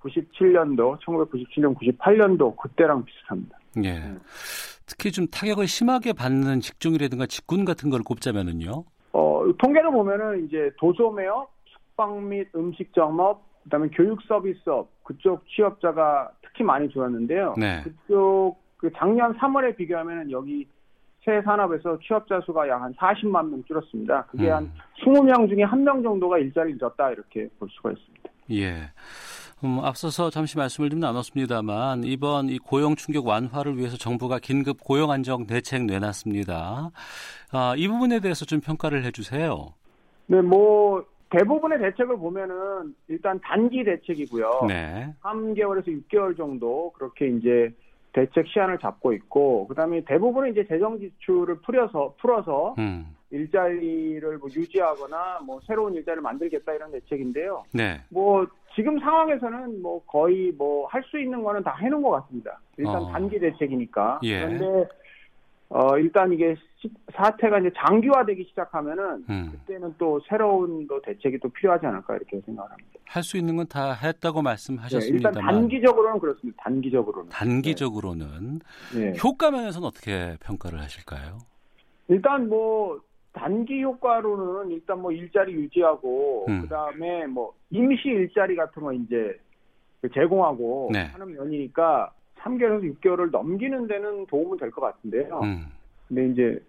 97년도, 0.00 0.98
1997년, 1.00 1.76
98년도 1.78 2.56
그때랑 2.56 3.04
비슷합니다. 3.04 3.58
예. 3.84 4.02
특히 4.86 5.12
좀 5.12 5.26
타격을 5.26 5.66
심하게 5.68 6.12
받는 6.14 6.60
직종이라든가 6.60 7.26
직군 7.26 7.64
같은 7.66 7.90
걸 7.90 8.02
꼽자면은요. 8.02 8.84
어, 9.12 9.44
통계를 9.58 9.90
보면은 9.92 10.46
이제 10.46 10.70
도소매업, 10.78 11.52
숙박 11.66 12.20
및 12.22 12.48
음식점업, 12.56 13.51
그다음에 13.64 13.88
교육 13.92 14.20
서비스업 14.22 14.88
그쪽 15.04 15.46
취업자가 15.48 16.30
특히 16.42 16.64
많이 16.64 16.88
줄었는데요. 16.88 17.54
네. 17.56 17.82
그쪽 17.82 18.56
그 18.76 18.90
작년 18.96 19.36
3월에 19.38 19.76
비교하면은 19.76 20.30
여기 20.30 20.66
새 21.24 21.40
산업에서 21.42 21.98
취업자 22.00 22.40
수가 22.44 22.68
약 22.68 22.82
한 22.82 22.92
40만 22.94 23.48
명 23.48 23.62
줄었습니다. 23.64 24.24
그게 24.26 24.48
음. 24.50 24.54
한 24.54 24.72
20명 25.04 25.48
중에 25.48 25.62
한명 25.62 26.02
정도가 26.02 26.38
일자리를 26.38 26.76
잃었다 26.76 27.10
이렇게 27.10 27.48
볼 27.58 27.68
수가 27.70 27.92
있습니다. 27.92 28.22
예. 28.50 28.90
음, 29.64 29.78
앞서서 29.84 30.30
잠시 30.30 30.58
말씀을 30.58 30.90
좀 30.90 30.98
나눴습니다만 30.98 32.02
이번 32.02 32.48
이 32.48 32.58
고용 32.58 32.96
충격 32.96 33.26
완화를 33.26 33.78
위해서 33.78 33.96
정부가 33.96 34.40
긴급 34.40 34.82
고용 34.82 35.12
안정 35.12 35.46
대책 35.46 35.84
내놨습니다. 35.84 36.90
아, 37.52 37.74
이 37.76 37.86
부분에 37.86 38.18
대해서 38.18 38.44
좀 38.44 38.60
평가를 38.60 39.04
해주세요. 39.04 39.68
네, 40.26 40.40
뭐 40.40 41.04
대부분의 41.32 41.78
대책을 41.78 42.16
보면은 42.18 42.94
일단 43.08 43.40
단기 43.40 43.84
대책이고요. 43.84 44.66
네. 44.68 45.14
3개월에서 45.22 45.86
6개월 46.08 46.36
정도 46.36 46.92
그렇게 46.92 47.28
이제 47.28 47.70
대책 48.12 48.46
시한을 48.46 48.78
잡고 48.78 49.14
있고 49.14 49.66
그다음에 49.68 50.02
대부분은 50.04 50.52
이제 50.52 50.66
재정 50.68 50.98
지출을 50.98 51.56
풀어서 51.62 52.14
풀어서 52.20 52.74
음. 52.78 53.16
일자리를 53.30 54.36
뭐 54.36 54.50
유지하거나 54.54 55.40
뭐 55.46 55.58
새로운 55.66 55.94
일자리를 55.94 56.20
만들겠다 56.20 56.74
이런 56.74 56.92
대책인데요. 56.92 57.64
네. 57.72 58.02
뭐 58.10 58.46
지금 58.74 58.98
상황에서는 59.00 59.80
뭐 59.80 60.02
거의 60.04 60.52
뭐 60.52 60.86
할 60.88 61.02
수 61.04 61.18
있는 61.18 61.42
거는 61.42 61.62
다 61.62 61.74
해놓은 61.80 62.02
것 62.02 62.10
같습니다. 62.10 62.60
일단 62.76 62.96
어. 62.96 63.10
단기 63.10 63.38
대책이니까. 63.38 64.20
예. 64.24 64.40
그런데 64.40 64.88
어 65.74 65.96
일단 65.96 66.30
이게 66.34 66.54
시- 66.76 66.92
사태가 67.14 67.60
이제 67.60 67.70
장기화되기 67.76 68.44
시작하면은 68.50 69.24
음. 69.30 69.48
그때는 69.52 69.94
또 69.96 70.20
새로운 70.28 70.86
또 70.86 71.00
대책이 71.00 71.38
또 71.38 71.48
필요하지 71.48 71.86
않을까 71.86 72.14
이렇게 72.16 72.40
생각합니다. 72.44 72.90
할 73.06 73.22
수 73.22 73.38
있는 73.38 73.56
건 73.56 73.66
다 73.66 73.92
했다고 73.94 74.42
네, 75.00 75.16
일단 75.16 75.32
단기적으로는 75.32 76.18
그렇습니다. 76.20 76.62
단기적으로는. 76.62 77.30
단기적으로는 77.30 78.60
네. 78.94 79.12
효과 79.24 79.50
면에서는 79.50 79.86
어떻게 79.88 80.36
평가를 80.44 80.78
하실까요? 80.80 81.38
일단 82.08 82.48
뭐 82.50 83.00
단기 83.32 83.82
효과로는 83.82 84.72
일단 84.72 85.00
뭐 85.00 85.10
일자리 85.10 85.52
유지하고 85.54 86.46
음. 86.50 86.62
그다음에 86.62 87.26
뭐 87.26 87.54
임시 87.70 88.08
일자리 88.08 88.56
같은 88.56 88.82
거 88.82 88.92
이제 88.92 89.38
그 90.02 90.10
제공하고 90.10 90.90
네. 90.92 91.04
하는 91.04 91.32
면이니까 91.32 92.12
3개월에서 92.42 92.94
6개월을 93.00 93.30
넘기는 93.30 93.86
데는 93.86 94.26
도움은 94.26 94.58
될 94.58 94.70
것 94.70 94.80
같은데요. 94.82 95.40
음. 95.42 95.66
근데 96.08 96.26
이제 96.28 96.64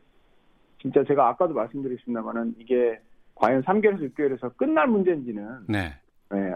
진짜 0.82 1.04
제가 1.04 1.30
아까도 1.30 1.54
말씀드렸습니다만은 1.54 2.56
이게 2.60 3.00
과연 3.36 3.64
3개월에서 3.64 4.14
6개월에서 4.14 4.56
끝날 4.58 4.88
문제인지는 4.88 5.66
네. 5.68 5.94
예, 6.34 6.54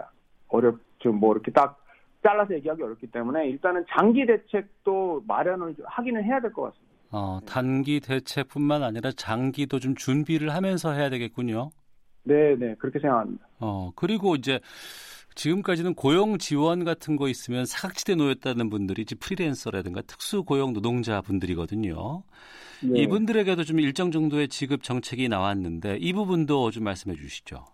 어렵 0.50 0.80
좀 1.00 1.16
뭐 1.20 1.34
이렇게 1.34 1.52
딱 1.52 1.80
잘라서 2.24 2.54
얘기하기 2.56 2.82
어렵기 2.82 3.08
때문에 3.08 3.48
일단은 3.50 3.86
장기 3.90 4.26
대책도 4.26 5.24
마련을 5.28 5.76
좀 5.76 5.86
하기는 5.88 6.24
해야 6.24 6.40
될 6.40 6.52
것 6.52 6.64
같습니다. 6.64 6.88
어, 7.12 7.40
단기 7.46 8.00
대책뿐만 8.02 8.84
아니라 8.84 9.12
장기도 9.16 9.80
좀 9.80 9.96
준비를 9.96 10.54
하면서 10.54 10.92
해야 10.92 11.10
되겠군요. 11.10 11.70
네, 12.24 12.56
네 12.58 12.76
그렇게 12.80 13.00
생각합니다. 13.00 13.48
어, 13.60 13.92
그리고 13.96 14.36
이제 14.36 14.60
지금까지는 15.38 15.94
고용 15.94 16.40
지원 16.40 16.84
같은 16.84 17.16
거 17.16 17.30
있으면 17.30 17.66
사각지대 17.66 18.16
놓였다는 18.16 18.70
분들이 18.70 19.04
이제 19.04 19.16
프리랜서라든가 19.16 20.02
특수 20.02 20.44
고용 20.44 20.74
노동자 20.74 21.22
분들이거든요. 21.22 22.24
네. 22.84 23.02
이분들에게도 23.02 23.64
좀 23.64 23.80
일정 23.80 24.12
정도의 24.12 24.48
지급 24.48 24.82
정책이 24.84 25.30
나왔는데 25.30 25.98
이 26.00 26.12
부분도 26.14 26.72
좀 26.72 26.84
말씀해 26.84 27.16
주시죠. 27.16 27.66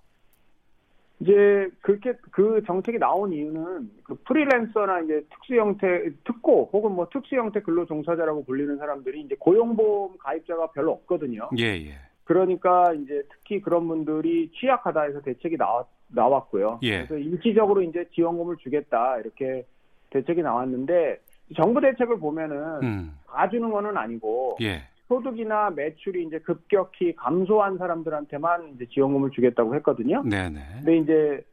이제 1.19 1.69
그렇게 1.81 2.13
그 2.31 2.61
정책이 2.67 2.99
나온 2.99 3.31
이유는 3.31 3.89
그 4.03 4.15
프리랜서나 4.27 4.99
이제 5.01 5.25
특수 5.31 5.55
형태 5.55 5.87
특고 6.25 6.69
혹은 6.73 6.91
뭐 6.91 7.07
특수 7.13 7.35
형태 7.35 7.61
근로 7.61 7.85
종사자라고 7.85 8.43
불리는 8.43 8.77
사람들이 8.77 9.21
이제 9.21 9.35
고용보험 9.39 10.17
가입자가 10.17 10.71
별로 10.71 10.91
없거든요. 10.91 11.49
예, 11.57 11.63
예. 11.63 12.12
그러니까 12.23 12.93
이제 12.93 13.23
특히 13.31 13.61
그런 13.61 13.87
분들이 13.87 14.51
취약하다 14.51 15.01
해서 15.03 15.21
대책이 15.21 15.57
나왔, 15.57 15.87
나왔고요. 16.07 16.79
예. 16.83 17.05
그래서 17.05 17.17
일시적으로 17.17 17.81
이제 17.81 18.05
지원금을 18.13 18.57
주겠다 18.57 19.17
이렇게 19.19 19.65
대책이 20.11 20.41
나왔는데 20.41 21.19
정부 21.55 21.81
대책을 21.81 22.19
보면은 22.19 22.83
음. 22.83 23.17
다 23.27 23.49
주는 23.49 23.69
거는 23.69 23.97
아니고 23.97 24.57
예. 24.61 24.83
소득이나 25.07 25.69
매출이 25.71 26.23
이제 26.23 26.39
급격히 26.39 27.13
감소한 27.15 27.77
사람들한테만 27.77 28.73
이제 28.75 28.85
지원금을 28.87 29.31
주겠다고 29.31 29.75
했거든요. 29.75 30.23
네, 30.25 30.49
네. 30.49 30.61
근데 30.77 30.97
이제 30.97 31.45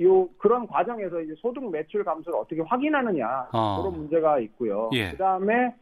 요 0.00 0.28
그런 0.38 0.66
과정에서 0.66 1.20
이제 1.20 1.34
소득 1.38 1.70
매출 1.70 2.04
감소를 2.04 2.38
어떻게 2.38 2.60
확인하느냐 2.62 3.48
어. 3.52 3.82
그런 3.82 3.98
문제가 3.98 4.38
있고요. 4.38 4.90
예. 4.92 5.10
그다음에 5.10 5.74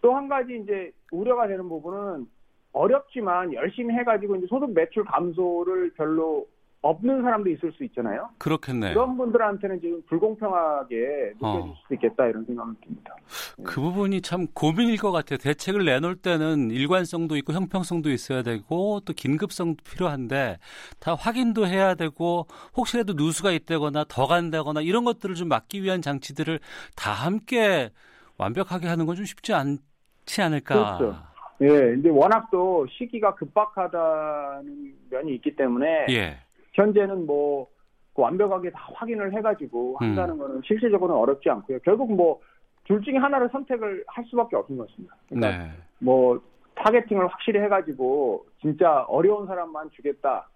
또 0.00 0.14
한 0.16 0.28
가지 0.28 0.58
이제 0.62 0.90
우려가 1.12 1.46
되는 1.46 1.68
부분은 1.68 2.26
어렵지만 2.72 3.52
열심히 3.54 3.94
해가지고 3.94 4.36
이제 4.36 4.46
소득 4.48 4.72
매출 4.72 5.04
감소를 5.04 5.92
별로 5.94 6.46
없는 6.84 7.22
사람도 7.22 7.48
있을 7.50 7.70
수 7.72 7.84
있잖아요. 7.84 8.28
그렇겠네요. 8.38 8.92
그런 8.92 9.16
분들한테는 9.16 9.80
지금 9.80 10.02
불공평하게 10.08 10.96
느껴질 11.34 11.70
어. 11.70 11.74
수도 11.82 11.94
있겠다 11.94 12.26
이런 12.26 12.44
생각이 12.44 12.72
듭니다. 12.84 13.14
그 13.62 13.80
부분이 13.80 14.20
참 14.20 14.48
고민일 14.52 14.96
것 14.96 15.12
같아요. 15.12 15.38
대책을 15.38 15.84
내놓을 15.84 16.16
때는 16.16 16.72
일관성도 16.72 17.36
있고 17.36 17.52
형평성도 17.52 18.10
있어야 18.10 18.42
되고 18.42 18.98
또 19.04 19.12
긴급성도 19.12 19.76
필요한데 19.84 20.58
다 20.98 21.14
확인도 21.14 21.68
해야 21.68 21.94
되고 21.94 22.48
혹시라도 22.76 23.12
누수가 23.12 23.52
있다거나 23.52 24.04
더 24.08 24.26
간다거나 24.26 24.80
이런 24.80 25.04
것들을 25.04 25.36
좀 25.36 25.46
막기 25.48 25.84
위한 25.84 26.02
장치들을 26.02 26.58
다 26.96 27.12
함께 27.12 27.90
완벽하게 28.38 28.88
하는 28.88 29.06
건 29.06 29.14
좀 29.14 29.24
쉽지 29.24 29.54
않지 29.54 30.42
않을까. 30.42 30.96
그렇죠. 30.98 31.31
예, 31.62 31.94
이제 31.98 32.08
워낙 32.08 32.48
또 32.50 32.86
시기가 32.90 33.34
급박하다는 33.34 34.94
면이 35.10 35.34
있기 35.36 35.56
때문에 35.56 36.06
예. 36.10 36.38
현재는 36.74 37.26
뭐그 37.26 38.14
완벽하게 38.16 38.70
다 38.70 38.88
확인을 38.94 39.32
해가지고 39.34 39.98
음. 40.02 40.08
한다는 40.08 40.38
거는 40.38 40.62
실질적으로는 40.64 41.20
어렵지 41.20 41.48
않고요. 41.48 41.78
결국 41.84 42.12
뭐 42.14 42.40
둘 42.84 43.00
중에 43.02 43.16
하나를 43.16 43.48
선택을 43.50 44.04
할 44.08 44.24
수밖에 44.24 44.56
없는 44.56 44.78
것입니다. 44.78 45.16
그러니까 45.28 45.64
네. 45.64 45.70
뭐 45.98 46.40
타겟팅을 46.74 47.28
확실히 47.28 47.60
해가지고 47.60 48.46
진짜 48.60 49.02
어려운 49.02 49.46
사람만 49.46 49.90
주겠다 49.90 50.48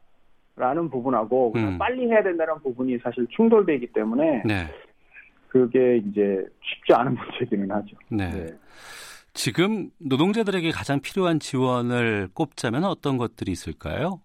라는 0.56 0.90
부분하고 0.90 1.52
그냥 1.52 1.74
음. 1.74 1.78
빨리 1.78 2.06
해야 2.10 2.22
된다는 2.22 2.54
부분이 2.62 2.98
사실 2.98 3.26
충돌되기 3.28 3.88
때문에 3.92 4.42
네. 4.44 4.66
그게 5.48 5.98
이제 5.98 6.44
쉽지 6.62 6.94
않은 6.94 7.14
문제기는 7.38 7.70
하죠. 7.70 7.96
네. 8.10 8.30
네. 8.30 8.46
지금 9.36 9.90
노동자들에게 9.98 10.70
가장 10.70 11.00
필요한 11.00 11.38
지원을 11.38 12.28
꼽자면 12.32 12.84
어떤 12.84 13.18
것들이 13.18 13.52
있을까요? 13.52 14.20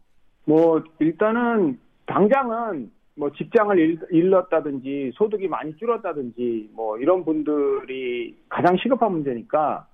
뭐 0.46 0.82
일단은 1.00 1.78
당장은 2.06 2.90
뭐 3.16 3.30
직장을 3.34 3.78
잃- 3.78 4.00
잃었다든지 4.10 5.12
소득이 5.16 5.50
많이 5.50 5.76
줄었다든지 5.76 6.70
뭐 6.74 6.98
이런 6.98 7.26
분들이 7.26 8.36
가장 8.48 8.78
시급한 8.78 9.12
문제니까 9.12 9.86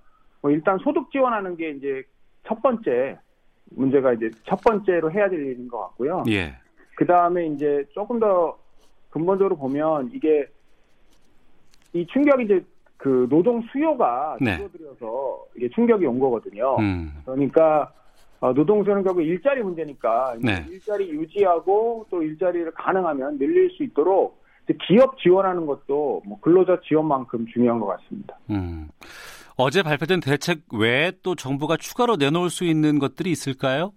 뭐 0.41 0.51
일단 0.51 0.77
소득 0.83 1.09
지원하는 1.11 1.57
게 1.57 1.71
이제 1.71 2.03
첫 2.47 2.61
번째 2.61 3.17
문제가 3.71 4.13
이제 4.13 4.29
첫 4.45 4.61
번째로 4.61 5.11
해야 5.11 5.27
될 5.27 5.39
일인 5.47 5.67
것 5.67 5.79
같고요. 5.79 6.23
예. 6.29 6.55
그 6.95 7.05
다음에 7.07 7.47
이제 7.47 7.83
조금 7.91 8.19
더 8.19 8.55
근본적으로 9.09 9.57
보면 9.57 10.11
이게 10.13 10.45
이 11.93 12.05
충격이 12.05 12.43
이제 12.45 12.63
그 12.97 13.27
노동 13.29 13.61
수요가 13.71 14.37
네. 14.41 14.57
줄어들어서 14.57 15.45
이게 15.55 15.69
충격이 15.69 16.05
온 16.05 16.19
거거든요. 16.19 16.77
음. 16.79 17.13
그러니까 17.25 17.91
어, 18.39 18.51
노동조는 18.53 19.03
결국 19.03 19.21
일자리 19.21 19.63
문제니까 19.63 20.35
네. 20.41 20.65
일자리 20.69 21.09
유지하고 21.09 22.05
또 22.09 22.21
일자리를 22.21 22.71
가능하면 22.71 23.37
늘릴 23.37 23.69
수 23.71 23.83
있도록 23.83 24.43
기업 24.85 25.17
지원하는 25.19 25.65
것도 25.65 26.21
뭐 26.25 26.39
근로자 26.41 26.79
지원만큼 26.87 27.45
중요한 27.53 27.79
것 27.79 27.87
같습니다. 27.87 28.37
음. 28.49 28.89
어제 29.55 29.81
발표된 29.81 30.19
대책 30.19 30.61
외에 30.73 31.11
또 31.23 31.33
정부가 31.33 31.77
추가로 31.77 32.17
내놓을 32.17 32.49
수 32.49 32.63
있는 32.63 32.99
것들이 32.99 33.31
있을까요? 33.31 33.93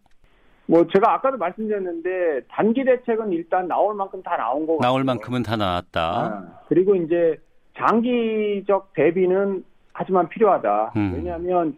뭐 0.67 0.87
제가 0.87 1.15
아까도 1.15 1.37
말씀드렸는데 1.37 2.47
단기 2.49 2.85
대책은 2.85 3.33
일단 3.33 3.67
나올 3.67 3.95
만큼 3.95 4.23
다 4.23 4.37
나온 4.37 4.67
거고 4.67 4.81
나올 4.81 5.05
만큼은 5.05 5.43
다 5.43 5.57
나왔다. 5.57 6.01
아, 6.01 6.61
그리고 6.69 6.95
이제 6.95 7.37
장기적 7.81 8.93
대비는 8.95 9.65
하지만 9.93 10.29
필요하다. 10.29 10.93
음. 10.97 11.13
왜냐하면 11.17 11.77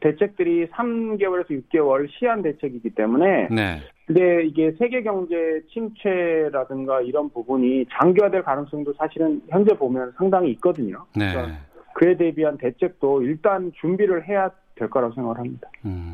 대책들이 0.00 0.66
3개월에서 0.66 1.62
6개월 1.62 2.08
시한 2.10 2.42
대책이기 2.42 2.90
때문에 2.90 3.48
네. 3.50 3.80
근데 4.06 4.44
이게 4.44 4.72
세계 4.78 5.02
경제 5.02 5.62
침체라든가 5.72 7.00
이런 7.00 7.30
부분이 7.30 7.86
장기화될 7.90 8.42
가능성도 8.42 8.92
사실은 8.94 9.40
현재 9.48 9.74
보면 9.74 10.12
상당히 10.18 10.50
있거든요. 10.52 11.06
네. 11.16 11.32
그러니까 11.32 11.58
그에 11.94 12.16
대비한 12.16 12.58
대책도 12.58 13.22
일단 13.22 13.72
준비를 13.80 14.28
해야 14.28 14.50
될 14.74 14.90
거라고 14.90 15.14
생각을 15.14 15.38
합니다. 15.38 15.70
음, 15.86 16.13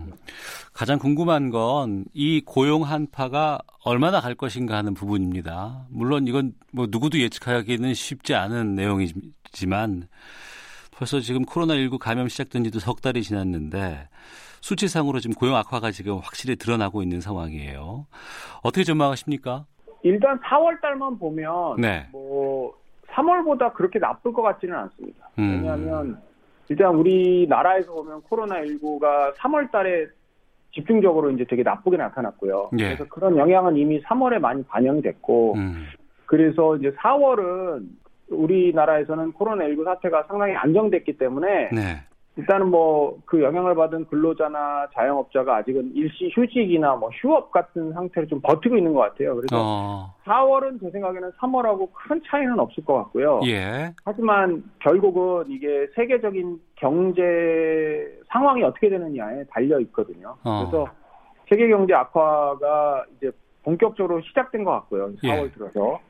가장 0.81 0.99
궁금한 0.99 1.51
건 1.51 2.07
이 2.15 2.41
고용 2.41 2.85
한파가 2.85 3.59
얼마나 3.85 4.19
갈 4.23 4.35
것인가 4.35 4.79
하는 4.79 4.95
부분입니다. 4.95 5.85
물론 5.91 6.27
이건 6.27 6.55
뭐 6.73 6.87
누구도 6.89 7.19
예측하기는 7.19 7.93
쉽지 7.93 8.35
않은 8.35 8.77
내용이지만 8.77 10.09
벌써 10.91 11.21
지금 11.21 11.43
코로나19 11.45 11.99
감염 11.99 12.29
시작된 12.29 12.65
지도 12.65 12.79
석 12.79 13.03
달이 13.03 13.23
지났는데 13.23 14.09
수치상으로 14.63 15.21
지금 15.21 15.35
고용 15.35 15.55
악화가 15.57 15.91
지금 15.91 16.17
확실히 16.17 16.57
드러나고 16.57 17.03
있는 17.03 17.21
상황이에요. 17.21 18.07
어떻게 18.63 18.83
전망하십니까? 18.83 19.67
일단 20.03 20.41
4월 20.41 20.81
달만 20.81 21.19
보면 21.19 21.77
네. 21.79 22.09
뭐 22.11 22.73
3월보다 23.09 23.75
그렇게 23.75 23.99
나쁠 23.99 24.33
것 24.33 24.41
같지는 24.41 24.75
않습니다. 24.77 25.29
음. 25.41 25.61
왜냐하면 25.63 26.23
일단 26.71 26.95
우리나라에서 26.95 27.93
보면 27.93 28.23
코로나19가 28.23 29.35
3월 29.37 29.71
달에 29.71 30.07
집중적으로 30.73 31.31
이제 31.31 31.45
되게 31.49 31.63
나쁘게 31.63 31.97
나타났고요. 31.97 32.71
예. 32.79 32.85
그래서 32.85 33.05
그런 33.07 33.37
영향은 33.37 33.77
이미 33.77 34.01
3월에 34.03 34.39
많이 34.39 34.63
반영이 34.65 35.03
됐고, 35.03 35.55
음. 35.55 35.87
그래서 36.27 36.77
이제 36.77 36.93
4월은 36.93 37.85
우리나라에서는 38.31 39.33
코로나19 39.33 39.85
사태가 39.85 40.25
상당히 40.29 40.55
안정됐기 40.55 41.19
때문에 41.19 41.71
네. 41.73 42.03
일단은 42.37 42.71
뭐 42.71 43.01
그 43.31 43.43
영향을 43.43 43.75
받은 43.75 44.07
근로자나 44.07 44.89
자영업자가 44.95 45.57
아직은 45.59 45.93
일시 45.95 46.31
휴직이나 46.35 46.97
뭐 46.97 47.11
휴업 47.11 47.51
같은 47.51 47.93
상태로 47.93 48.27
좀 48.27 48.41
버티고 48.41 48.77
있는 48.77 48.93
것 48.93 49.01
같아요. 49.01 49.37
그래서 49.37 49.57
어. 49.57 50.15
4월은 50.25 50.81
제 50.81 50.91
생각에는 50.91 51.31
3월하고 51.33 51.89
큰 51.93 52.21
차이는 52.27 52.59
없을 52.59 52.85
것 52.85 52.95
같고요. 52.95 53.41
예. 53.47 53.95
하지만 54.05 54.65
결국은 54.81 55.45
이게 55.49 55.87
세계적인 55.95 56.61
경제 56.77 57.23
상황이 58.29 58.63
어떻게 58.63 58.89
되느냐에 58.89 59.45
달려 59.45 59.79
있거든요. 59.81 60.37
어. 60.45 60.61
그래서 60.61 60.89
세계 61.49 61.69
경제 61.69 61.95
악화가 61.95 63.05
이제 63.17 63.31
본격적으로 63.63 64.21
시작된 64.23 64.65
것 64.65 64.73
같고요. 64.73 65.13
4월 65.23 65.45
예. 65.45 65.51
들어서 65.53 66.01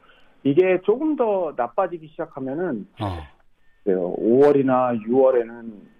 이게 0.43 0.81
조금 0.85 1.17
더 1.17 1.53
나빠지기 1.57 2.09
시작하면은 2.09 2.87
어. 3.01 3.19
5월이나 3.87 4.99
6월에는 5.07 5.91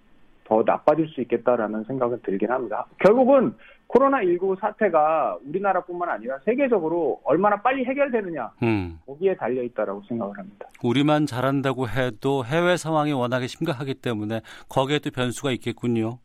더 0.51 0.61
나빠질 0.65 1.07
수 1.07 1.21
있겠다라는 1.21 1.85
생각은 1.85 2.19
들긴 2.23 2.51
합니다. 2.51 2.85
결국은 2.99 3.55
코로나19 3.87 4.59
사태가 4.59 5.37
우리나라뿐만 5.47 6.09
아니라 6.09 6.39
세계적으로 6.43 7.21
얼마나 7.23 7.61
빨리 7.61 7.85
해결되느냐 7.85 8.51
음. 8.61 8.99
거기에 9.05 9.35
달려 9.35 9.63
있다라고 9.63 10.01
생각을 10.09 10.37
합니다. 10.37 10.67
우리만 10.83 11.25
잘한다고 11.25 11.87
해도 11.87 12.43
해외 12.43 12.75
상황이 12.75 13.13
워낙에 13.13 13.47
심각하기 13.47 13.95
때문에 13.95 14.41
거기에 14.67 14.99
또 14.99 15.09
변수가 15.09 15.51
있겠군요. 15.51 16.19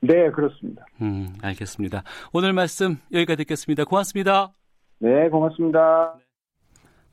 네, 0.00 0.28
그렇습니다. 0.30 0.84
음, 1.00 1.28
알겠습니다. 1.40 2.02
오늘 2.32 2.52
말씀 2.52 2.96
여기까지 3.12 3.44
듣겠습니다. 3.44 3.84
고맙습니다. 3.84 4.50
네, 4.98 5.28
고맙습니다. 5.28 6.27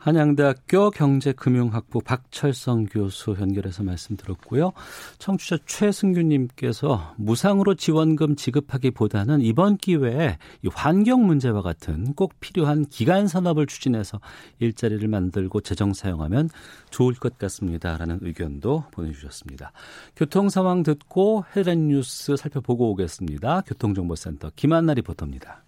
한양대학교 0.06 0.92
경제금융학부 0.92 2.00
박철성 2.02 2.86
교수 2.86 3.36
연결해서 3.40 3.82
말씀 3.82 4.16
들었고요. 4.16 4.72
청취자 5.18 5.58
최승규님께서 5.66 7.16
무상으로 7.18 7.74
지원금 7.74 8.36
지급하기보다는 8.36 9.42
이번 9.42 9.78
기회에 9.78 10.38
환경 10.72 11.26
문제와 11.26 11.64
같은 11.64 12.14
꼭 12.14 12.40
필요한 12.40 12.86
기간 12.86 13.28
산업을 13.28 13.66
추진해서 13.66 14.20
일자리를 14.60 15.08
만들고 15.08 15.62
재정 15.62 15.96
사용하면 15.96 16.52
좋을 16.92 17.16
것 17.16 17.40
같습니다라는 17.40 18.20
의견도 18.22 18.84
보내주셨습니다. 18.92 19.72
교통 20.16 20.50
상황 20.50 20.84
듣고 20.84 21.46
헤드라인 21.56 21.88
뉴스 21.88 22.36
살펴보고 22.36 22.92
오겠습니다. 22.92 23.62
교통정보센터 23.62 24.52
김한나 24.56 24.94
리포터입니다. 24.94 25.64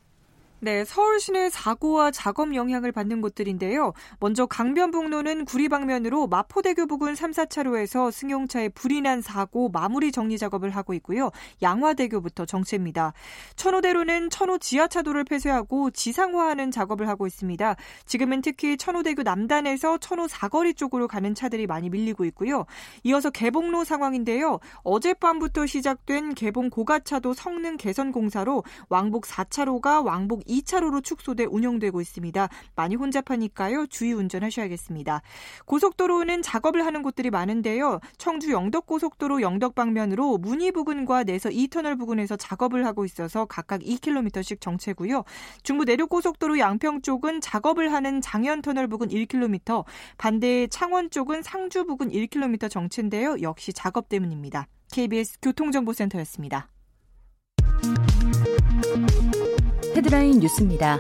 네, 0.60 0.84
서울 0.86 1.20
시내 1.20 1.52
사고와 1.52 2.10
작업 2.10 2.56
영향을 2.56 2.92
받는 2.92 3.22
곳들인데요. 3.22 3.94
먼저 4.20 4.48
강변북로는 4.48 5.46
구리 5.46 5.70
방면으로 5.70 6.26
마포대교 6.26 6.88
부근 6.88 7.14
3, 7.14 7.30
4차로에서 7.30 8.12
승용차에 8.12 8.70
불이 8.70 9.02
난 9.02 9.22
사고 9.22 9.70
마무리 9.70 10.12
정리 10.12 10.40
작업을 10.40 10.72
하고 10.72 10.96
있고요. 10.96 11.30
양화대교부터 11.62 12.48
정체입니다. 12.48 13.14
천호대로는 13.56 14.32
천호 14.32 14.58
지하차도를 14.58 15.26
폐쇄하고 15.26 15.92
지상화하는 15.92 16.72
작업을 16.72 17.08
하고 17.08 17.28
있습니다. 17.28 17.76
지금은 18.08 18.42
특히 18.42 18.78
천호대교 18.78 19.22
남단에서 19.22 20.00
천호 20.00 20.28
사거리 20.28 20.74
쪽으로 20.74 21.08
가는 21.08 21.36
차들이 21.36 21.68
많이 21.68 21.92
밀리고 21.92 22.26
있고요. 22.26 22.66
이어서 23.04 23.30
개봉로 23.30 23.84
상황인데요. 23.84 24.60
어젯밤부터 24.82 25.68
시작된 25.68 26.34
개봉 26.34 26.72
고가차도 26.72 27.36
성능 27.36 27.78
개선 27.78 28.12
공사로 28.12 28.64
왕복 28.90 29.26
4차로가 29.26 30.04
왕복 30.04 30.47
2차로로 30.48 31.04
축소돼 31.04 31.46
운영되고 31.46 32.02
있습니다. 32.02 32.50
많이 32.76 32.96
혼잡하니까요. 32.96 33.88
주의 33.88 34.14
운전하셔야겠습니다. 34.14 35.22
고속도로는 35.66 36.42
작업을 36.42 36.86
하는 36.86 37.02
곳들이 37.04 37.30
많은데요. 37.30 38.00
청주 38.18 38.52
영덕고속도로 38.52 39.42
영덕 39.42 39.76
방면으로 39.76 40.38
문희 40.38 40.72
부근과 40.72 41.24
내서 41.24 41.50
2터널 41.50 42.00
부근에서 42.00 42.36
작업을 42.36 42.86
하고 42.86 43.06
있어서 43.06 43.46
각각 43.46 43.82
2km씩 43.82 44.62
정체고요. 44.62 45.24
중부 45.64 45.84
내륙고속도로 45.86 46.60
양평 46.60 47.02
쪽은 47.02 47.42
작업을 47.42 47.92
하는 47.94 48.22
장현터널 48.22 48.88
부근 48.88 49.10
1km, 49.10 49.86
반대 50.18 50.68
창원 50.68 51.10
쪽은 51.10 51.42
상주 51.42 51.86
부근 51.86 52.10
1km 52.10 52.70
정체인데요. 52.70 53.42
역시 53.42 53.74
작업 53.74 54.10
때문입니다. 54.10 54.68
KBS 54.92 55.40
교통정보센터였습니다. 55.42 56.70
헤드라인 59.98 60.38
뉴스입니다. 60.40 61.00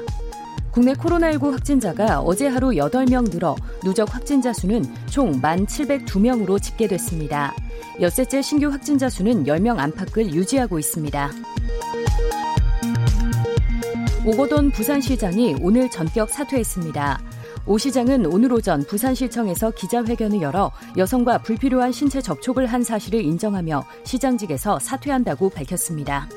국내 0.71 0.93
코로나19 0.93 1.51
확진자가 1.51 2.19
어제 2.19 2.47
하루 2.47 2.69
8명 2.69 3.29
늘어 3.29 3.55
누적 3.83 4.11
확진자 4.11 4.51
수는 4.51 4.83
총 5.05 5.39
1,702명으로 5.39 6.59
집계됐습니다. 6.59 7.53
엿새째 8.01 8.41
신규 8.41 8.69
확진자 8.69 9.07
수는 9.07 9.43
10명 9.43 9.77
안팎을 9.77 10.33
유지하고 10.33 10.79
있습니다. 10.79 11.29
오거돈 14.25 14.71
부산시장이 14.71 15.57
오늘 15.61 15.91
전격 15.91 16.31
사퇴했습니다. 16.31 17.21
오 17.67 17.77
시장은 17.77 18.25
오늘 18.25 18.51
오전 18.51 18.83
부산시청에서 18.83 19.71
기자회견을 19.71 20.41
열어 20.41 20.71
여성과 20.97 21.43
불필요한 21.43 21.91
신체 21.91 22.19
접촉을 22.19 22.65
한 22.65 22.81
사실을 22.81 23.21
인정하며 23.21 23.85
시장직에서 24.05 24.79
사퇴한다고 24.79 25.49
밝혔습니다. 25.49 26.27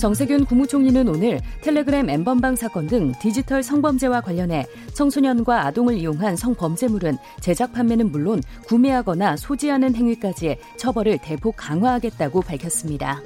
정세균 0.00 0.46
국무총리는 0.46 1.06
오늘 1.08 1.40
텔레그램 1.60 2.08
엠번방 2.08 2.56
사건 2.56 2.86
등 2.86 3.12
디지털 3.20 3.62
성범죄와 3.62 4.22
관련해 4.22 4.64
청소년과 4.94 5.66
아동을 5.66 5.98
이용한 5.98 6.36
성범죄물은 6.36 7.18
제작 7.42 7.74
판매는 7.74 8.10
물론 8.10 8.42
구매하거나 8.66 9.36
소지하는 9.36 9.94
행위까지의 9.94 10.58
처벌을 10.78 11.18
대폭 11.22 11.54
강화하겠다고 11.58 12.40
밝혔습니다. 12.40 13.20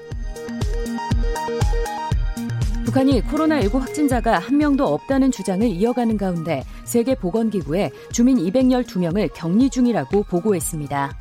북한이 2.85 3.23
코로나19 3.23 3.79
확진자가 3.79 4.41
한 4.41 4.59
명도 4.59 4.85
없다는 4.85 5.31
주장을 5.31 5.65
이어가는 5.65 6.17
가운데 6.17 6.65
세계보건기구에 6.87 7.93
주민 8.11 8.37
212명을 8.39 9.31
격리 9.33 9.71
중이라고 9.71 10.25
보고했습니다. 10.25 11.17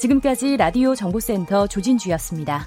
지금까지 0.00 0.56
라디오 0.56 0.96
정보센터 0.96 1.68
조진주였습니다. 1.68 2.66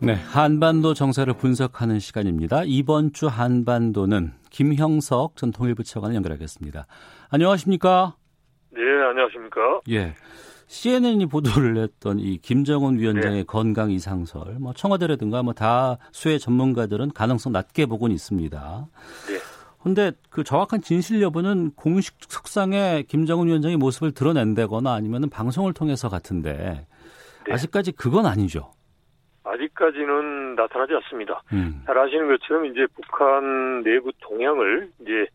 네, 0.00 0.14
한반도 0.14 0.94
정세를 0.94 1.34
분석하는 1.34 1.98
시간입니다. 1.98 2.62
이번 2.64 3.12
주 3.12 3.26
한반도는 3.26 4.32
김형석 4.50 5.34
전 5.36 5.50
통일부 5.50 5.82
차관을 5.82 6.14
연결하겠습니다. 6.14 6.86
안녕하십니까? 7.30 8.14
네, 8.70 8.80
안녕하십니까? 8.80 9.80
예. 9.90 10.14
CNN이 10.68 11.26
보도를 11.26 11.78
했던 11.78 12.20
이 12.20 12.38
김정은 12.38 13.00
위원장의 13.00 13.38
네. 13.38 13.44
건강 13.44 13.90
이상설, 13.90 14.58
뭐 14.60 14.72
청와대라든가 14.72 15.42
뭐 15.42 15.52
다수의 15.52 16.38
전문가들은 16.38 17.10
가능성 17.10 17.52
낮게 17.52 17.86
보고는 17.86 18.14
있습니다. 18.14 18.86
네. 19.28 19.38
근데 19.82 20.12
그 20.30 20.44
정확한 20.44 20.80
진실 20.80 21.22
여부는 21.22 21.72
공식 21.74 22.14
석상에 22.28 23.02
김정은 23.08 23.48
위원장의 23.48 23.78
모습을 23.78 24.12
드러낸다거나 24.12 24.92
아니면 24.92 25.28
방송을 25.28 25.72
통해서 25.72 26.08
같은데 26.08 26.86
네. 27.46 27.52
아직까지 27.52 27.92
그건 27.92 28.26
아니죠. 28.26 28.70
아직까지는 29.52 30.54
나타나지 30.54 30.94
않습니다. 30.94 31.42
음. 31.52 31.82
잘 31.86 31.98
아시는 31.98 32.28
것처럼 32.28 32.66
이제 32.66 32.86
북한 32.94 33.82
내부 33.82 34.12
동향을 34.20 34.90
이제 35.00 35.26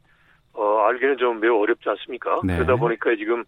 어, 0.54 0.86
알기는 0.88 1.18
좀 1.18 1.40
매우 1.40 1.60
어렵지 1.62 1.90
않습니까? 1.90 2.42
네. 2.44 2.56
그러다 2.56 2.76
보니까 2.76 3.16
지금 3.16 3.44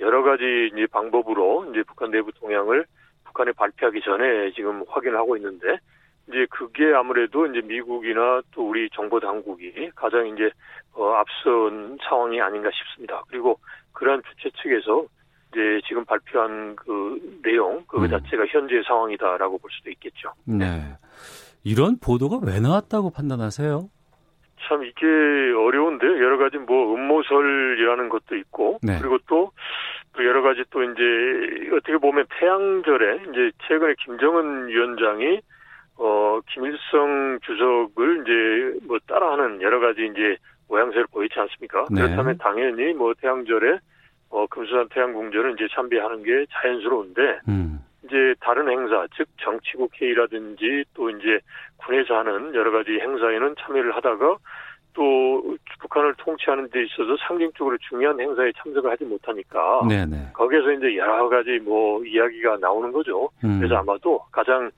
여러 0.00 0.22
가지 0.22 0.70
이제 0.72 0.86
방법으로 0.86 1.66
이제 1.70 1.82
북한 1.86 2.10
내부 2.10 2.32
동향을 2.32 2.86
북한에 3.24 3.52
발표하기 3.52 4.00
전에 4.02 4.52
지금 4.52 4.82
확인을 4.88 5.18
하고 5.18 5.36
있는데 5.36 5.78
이제 6.28 6.46
그게 6.50 6.92
아무래도 6.92 7.46
이제 7.46 7.60
미국이나 7.60 8.40
또 8.52 8.68
우리 8.68 8.88
정보 8.90 9.20
당국이 9.20 9.90
가장 9.94 10.26
이제 10.28 10.50
어, 10.94 11.12
앞선 11.12 11.98
상황이 12.08 12.40
아닌가 12.40 12.70
싶습니다. 12.72 13.22
그리고 13.28 13.58
그러한 13.92 14.22
주최 14.30 14.50
측에서 14.62 15.04
이제 15.56 15.80
지금 15.88 16.04
발표한 16.04 16.76
그 16.76 17.18
내용 17.42 17.82
그 17.88 17.96
음. 17.96 18.10
자체가 18.10 18.44
현재 18.48 18.82
상황이다라고 18.86 19.56
볼 19.58 19.70
수도 19.72 19.90
있겠죠. 19.90 20.32
네. 20.44 20.82
이런 21.64 21.98
보도가 21.98 22.40
왜 22.46 22.60
나왔다고 22.60 23.10
판단하세요? 23.10 23.88
참 24.68 24.84
이게 24.84 25.06
어려운데 25.06 26.06
여러 26.06 26.36
가지 26.36 26.58
뭐 26.58 26.94
음모설이라는 26.94 28.08
것도 28.10 28.36
있고 28.36 28.78
네. 28.82 28.98
그리고 29.00 29.18
또, 29.26 29.52
또 30.12 30.24
여러 30.24 30.42
가지 30.42 30.62
또 30.70 30.82
이제 30.82 31.70
어떻게 31.74 31.96
보면 31.96 32.26
태양절에 32.38 33.20
이제 33.30 33.50
최근에 33.66 33.94
김정은 34.04 34.68
위원장이 34.68 35.40
어 35.98 36.40
김일성 36.52 37.38
주석을 37.42 38.22
이제 38.22 38.86
뭐 38.86 38.98
따라하는 39.06 39.62
여러 39.62 39.80
가지 39.80 40.04
이제 40.04 40.36
모양새를 40.68 41.06
보이지 41.10 41.38
않습니까? 41.38 41.86
네. 41.90 42.02
그렇다면 42.02 42.36
당연히 42.38 42.92
뭐 42.92 43.14
태양절에 43.14 43.78
어, 44.30 44.46
금수산 44.46 44.88
태양궁전을 44.90 45.54
이제 45.54 45.68
참배하는 45.74 46.22
게 46.22 46.46
자연스러운데, 46.50 47.40
음. 47.48 47.80
이제 48.04 48.34
다른 48.40 48.68
행사, 48.68 49.06
즉 49.16 49.26
정치국 49.40 49.90
회의라든지 50.00 50.84
또 50.94 51.10
이제 51.10 51.40
군에서 51.76 52.18
하는 52.18 52.54
여러 52.54 52.70
가지 52.70 52.92
행사에는 52.92 53.54
참여를 53.58 53.96
하다가 53.96 54.36
또 54.96 55.56
북한을 55.80 56.14
통치하는 56.16 56.70
데 56.70 56.82
있어서 56.84 57.16
상징적으로 57.26 57.76
중요한 57.88 58.18
행사에 58.18 58.50
참석을 58.56 58.90
하지 58.90 59.04
못하니까 59.04 59.82
네네. 59.86 60.30
거기에서 60.32 60.72
이제 60.72 60.96
여러 60.96 61.28
가지 61.28 61.58
뭐 61.62 62.02
이야기가 62.04 62.56
나오는 62.56 62.90
거죠. 62.92 63.28
음. 63.44 63.58
그래서 63.58 63.76
아마도 63.76 64.18
가장 64.32 64.70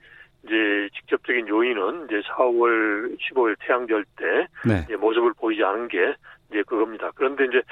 이제 0.45 0.89
직접적인 0.99 1.47
요인은 1.47 2.07
이제 2.07 2.21
4월 2.31 3.17
15일 3.17 3.57
태양절 3.61 4.05
때 4.17 4.47
네. 4.67 4.97
모습을 4.97 5.33
보이지 5.35 5.63
않은 5.63 5.89
게 5.89 6.15
이제 6.51 6.63
그겁니다. 6.67 7.11
그런데 7.15 7.45
이제 7.45 7.63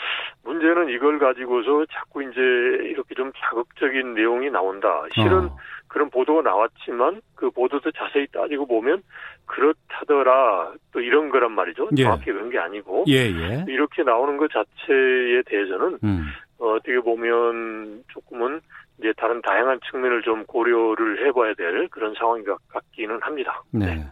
문제는 0.44 0.90
이걸 0.90 1.18
가지고서 1.18 1.86
자꾸 1.92 2.22
이제 2.22 2.40
이렇게 2.40 3.14
좀 3.14 3.32
자극적인 3.36 4.14
내용이 4.14 4.50
나온다. 4.50 4.88
실은 5.14 5.46
어. 5.46 5.56
그런 5.88 6.10
보도가 6.10 6.42
나왔지만 6.42 7.22
그 7.34 7.50
보도도 7.50 7.90
자세히 7.92 8.26
따지고 8.26 8.66
보면 8.66 9.02
그렇다더라 9.46 10.72
또 10.92 11.00
이런 11.00 11.30
거란 11.30 11.52
말이죠. 11.52 11.88
예. 11.96 12.02
정확히 12.02 12.26
그런 12.26 12.50
게 12.50 12.58
아니고 12.58 13.04
예, 13.08 13.14
예. 13.14 13.64
이렇게 13.68 14.02
나오는 14.02 14.36
것 14.36 14.50
자체에 14.50 15.42
대해서는 15.46 15.98
음. 16.04 16.26
어, 16.58 16.74
어떻게 16.74 16.98
보면 17.00 18.02
조금은 18.08 18.60
이제 18.98 19.12
다른 19.16 19.40
다양한 19.42 19.78
측면을 19.90 20.22
좀 20.22 20.44
고려를 20.46 21.26
해봐야 21.26 21.54
될 21.54 21.88
그런 21.88 22.14
상황이 22.18 22.42
같기는 22.68 23.18
합니다. 23.22 23.62
네. 23.70 23.86
네. 23.86 24.04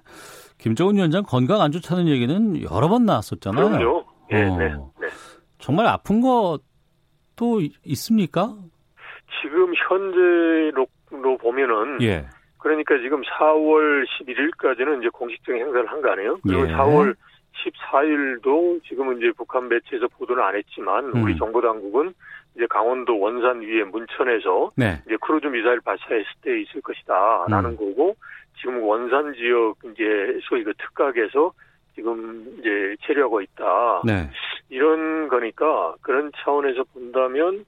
김정은 0.59 0.94
위원장 0.96 1.22
건강 1.27 1.61
안 1.61 1.72
좋다는 1.72 2.09
얘기는 2.09 2.62
여러 2.62 2.88
번 2.88 3.05
나왔었잖아요. 3.05 3.68
그럼요. 3.68 4.13
네, 4.31 4.49
어. 4.49 4.57
네, 4.59 4.69
네. 5.01 5.09
정말 5.59 5.87
아픈 5.87 6.21
것도 6.21 7.61
있습니까? 7.85 8.55
지금 9.43 9.73
현재로 9.75 10.87
보면은 11.39 12.01
예. 12.03 12.27
그러니까 12.59 12.97
지금 12.99 13.21
4월 13.23 14.05
11일까지는 14.07 15.01
이제 15.01 15.09
공식적인 15.11 15.61
행사를 15.61 15.87
한 15.87 16.01
거 16.01 16.11
아니에요? 16.11 16.39
그리고 16.43 16.67
예. 16.69 16.73
4월 16.73 17.15
14일도 17.93 18.83
지금은 18.85 19.19
이제 19.19 19.33
북한 19.37 19.69
매체에서 19.69 20.09
보도는 20.09 20.43
안 20.43 20.57
했지만 20.57 21.05
음. 21.15 21.23
우리 21.23 21.37
정보 21.37 21.61
당국은 21.61 22.13
이제 22.57 22.67
강원도 22.69 23.19
원산 23.19 23.61
위에 23.63 23.85
문천에서 23.85 24.73
네. 24.77 25.03
이제 25.07 25.17
크루즈 25.21 25.47
미사일 25.49 25.81
발사했을 25.81 26.27
때 26.43 26.61
있을 26.61 26.81
것이다라는 26.83 27.71
음. 27.71 27.77
거고 27.77 28.17
지금 28.61 28.83
원산 28.83 29.35
지역 29.35 29.77
이제 29.93 30.39
소위 30.49 30.63
그 30.65 30.73
특각에서 30.75 31.53
지금 31.94 32.44
이제 32.59 32.96
체류하고 33.02 33.40
있다. 33.40 34.02
네. 34.04 34.30
이런 34.68 35.28
거니까 35.28 35.94
그런 36.00 36.30
차원에서 36.37 36.85
본다면 36.92 37.64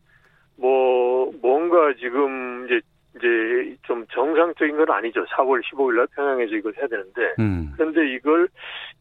뭐 0.56 1.32
뭔가 1.40 1.94
지금 1.98 2.66
이제 2.66 2.80
이제 3.16 3.76
좀 3.82 4.06
정상적인 4.12 4.76
건 4.76 4.90
아니죠. 4.90 5.24
4월 5.24 5.62
15일 5.64 5.96
날 5.96 6.06
평양에서 6.14 6.54
이걸 6.54 6.74
해야 6.76 6.86
되는데. 6.86 7.34
음. 7.38 7.72
그런데 7.76 8.06
이걸 8.14 8.48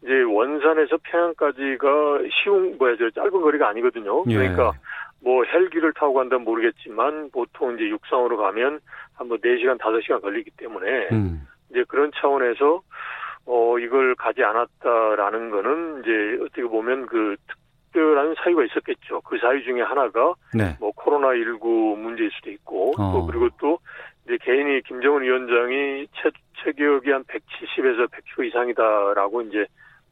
이제 0.01 0.21
원산에서 0.21 0.97
평양까지가 1.03 1.87
쉬운 2.31 2.77
뭐야 2.77 2.95
저 2.97 3.09
짧은 3.09 3.31
거리가 3.31 3.67
아니거든요. 3.69 4.23
예. 4.27 4.35
그러니까 4.35 4.73
뭐 5.21 5.43
헬기를 5.43 5.91
타고 5.93 6.13
간다면 6.13 6.45
모르겠지만 6.45 7.31
보통 7.31 7.75
이제 7.75 7.89
육상으로 7.89 8.37
가면 8.37 8.79
한뭐 9.15 9.37
4시간 9.37 9.77
5시간 9.79 10.21
걸리기 10.21 10.51
때문에 10.57 11.09
음. 11.11 11.47
이제 11.69 11.83
그런 11.87 12.11
차원에서 12.15 12.81
어, 13.45 13.77
이걸 13.79 14.15
가지 14.15 14.43
않았다라는 14.43 15.51
거는 15.51 16.01
이제 16.01 16.43
어떻게 16.43 16.63
보면 16.63 17.05
그 17.05 17.35
특별한 17.95 18.35
사유가 18.43 18.63
있었겠죠. 18.65 19.21
그 19.21 19.37
사유 19.39 19.63
중에 19.63 19.81
하나가 19.81 20.33
네. 20.53 20.75
뭐 20.79 20.91
코로나19 20.91 21.97
문제일 21.97 22.31
수도 22.31 22.49
있고 22.51 22.93
어. 22.97 23.11
또 23.13 23.25
그리고 23.27 23.49
또 23.59 23.79
이제 24.25 24.37
개인이 24.41 24.81
김정은 24.81 25.21
위원장이 25.21 26.07
체, 26.21 26.31
체격이 26.63 27.11
한 27.11 27.23
170에서 27.23 28.09
100kg 28.09 28.47
이상이다라고 28.47 29.41
이제 29.43 29.65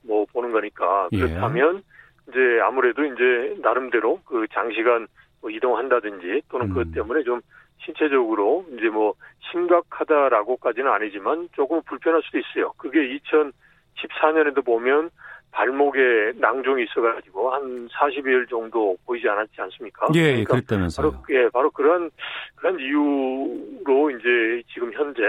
뭐 0.04 0.26
보는 0.32 0.52
거니까 0.52 1.10
예. 1.12 1.18
그렇다면 1.18 1.78
예. 1.78 1.82
이제 2.30 2.60
아무래도 2.62 3.04
이제 3.04 3.56
나름대로 3.62 4.20
그 4.26 4.46
장시간 4.54 5.08
뭐 5.42 5.50
이동한다든지 5.50 6.44
또는 6.50 6.68
음. 6.68 6.70
그것 6.70 6.92
때문에 6.94 7.24
좀 7.24 7.42
신체적으로 7.86 8.66
이제 8.74 8.90
뭐 8.90 9.14
심각하다라고까지는 9.52 10.92
아니지만 10.92 11.50
조금 11.54 11.82
불편할 11.84 12.22
수도 12.24 12.40
있어요. 12.40 12.72
그게 12.78 13.20
2014년에도 13.20 14.66
보면 14.66 15.10
발목에 15.52 16.34
낭종이 16.38 16.84
있어가지고 16.84 17.54
한 17.54 17.88
40일 17.90 18.50
정도 18.50 18.98
보이지 19.06 19.28
않았지 19.30 19.54
않습니까? 19.62 20.08
예, 20.16 20.20
예 20.20 20.24
그러니까 20.32 20.54
그랬다면서요. 20.54 21.12
바로, 21.12 21.24
예, 21.30 21.50
바로 21.50 21.70
그런, 21.70 22.10
그런 22.56 22.80
이유로 22.80 24.10
이제 24.12 24.64
지금 24.74 24.92
현재 24.94 25.22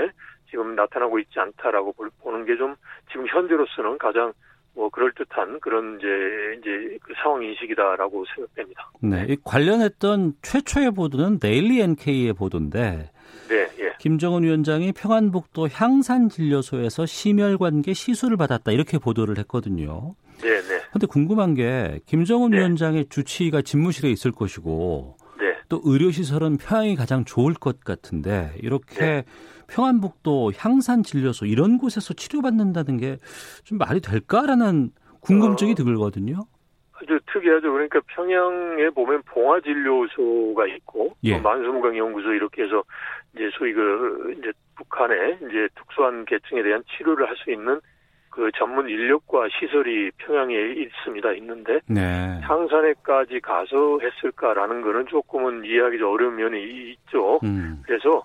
지금 0.49 0.75
나타나고 0.77 1.19
있지 1.19 1.39
않다라고 1.39 1.95
보는 2.23 2.47
게 2.47 2.57
좀 2.57 2.75
지금 3.11 3.27
현재로서는 3.27 3.99
가장 3.99 4.33
뭐 4.75 4.89
그럴 4.89 5.13
듯한 5.13 5.61
그런 5.61 5.99
이제 5.99 6.09
이제 6.59 6.99
그 7.03 7.13
상황 7.23 7.43
인식이다라고 7.43 8.25
생각됩니다. 8.35 8.91
네, 9.01 9.27
이 9.29 9.37
관련했던 9.43 10.35
최초의 10.43 10.91
보도는 10.93 11.39
데일리 11.39 11.81
NK의 11.81 12.33
보도인데, 12.33 13.11
네, 13.49 13.55
예. 13.79 13.93
김정은 14.01 14.43
위원장이 14.43 14.93
평안북도 14.93 15.69
향산 15.73 16.29
진료소에서 16.29 17.07
심혈관계 17.07 17.95
시술을 17.95 18.37
받았다 18.37 18.73
이렇게 18.73 18.99
보도를 18.99 19.39
했거든요. 19.39 20.15
네, 20.43 20.61
네. 20.61 20.81
근데 20.93 21.07
궁금한 21.07 21.55
게 21.55 22.01
김정은 22.07 22.51
네. 22.51 22.59
위원장의 22.59 23.07
주치의가 23.11 23.63
집무실에 23.63 24.11
있을 24.11 24.33
것이고, 24.33 25.17
네. 25.39 25.55
또 25.69 25.81
의료시설은 25.85 26.57
평양이 26.59 26.97
가장 26.97 27.25
좋을 27.25 27.55
것 27.55 27.81
같은데 27.81 28.53
이렇게 28.61 28.99
네. 28.99 29.25
평안북도 29.69 30.53
향산진료소 30.57 31.47
이런 31.47 31.79
곳에서 31.79 32.15
치료받는다는 32.15 32.97
게 32.99 33.19
좀 33.65 33.79
말이 33.79 34.01
될까라는 34.01 34.91
궁금증이 35.21 35.73
어, 35.73 35.75
들거든요. 35.75 36.45
아주 36.93 37.19
특이하죠. 37.33 37.73
그러니까 37.73 38.01
평양에 38.07 38.91
보면 38.91 39.23
봉화진료소가 39.27 40.67
있고 40.67 41.17
예. 41.25 41.39
만수무강 41.39 41.97
연구소 41.97 42.33
이렇게 42.33 42.63
해서 42.63 42.83
이제 43.35 43.51
소위 43.59 43.73
그 43.73 44.35
이제 44.39 44.53
북한의 44.77 45.39
이제 45.49 45.69
특수한 45.77 46.25
계층에 46.25 46.63
대한 46.63 46.83
치료를 46.97 47.29
할 47.29 47.37
수 47.37 47.51
있는 47.51 47.81
그 48.35 48.51
전문 48.57 48.89
인력과 48.89 49.47
시설이 49.49 50.11
평양에 50.19 50.55
있습니다. 50.57 51.33
있는데 51.35 51.79
네. 51.87 52.41
향산에까지 52.43 53.39
가서 53.39 54.01
했을까라는 54.01 54.83
거는 54.83 55.07
조금은 55.07 55.65
이해하기 55.65 55.99
좀 55.99 56.13
어려운 56.13 56.35
면이 56.35 56.91
있죠. 56.91 57.39
음. 57.45 57.81
그래서 57.87 58.25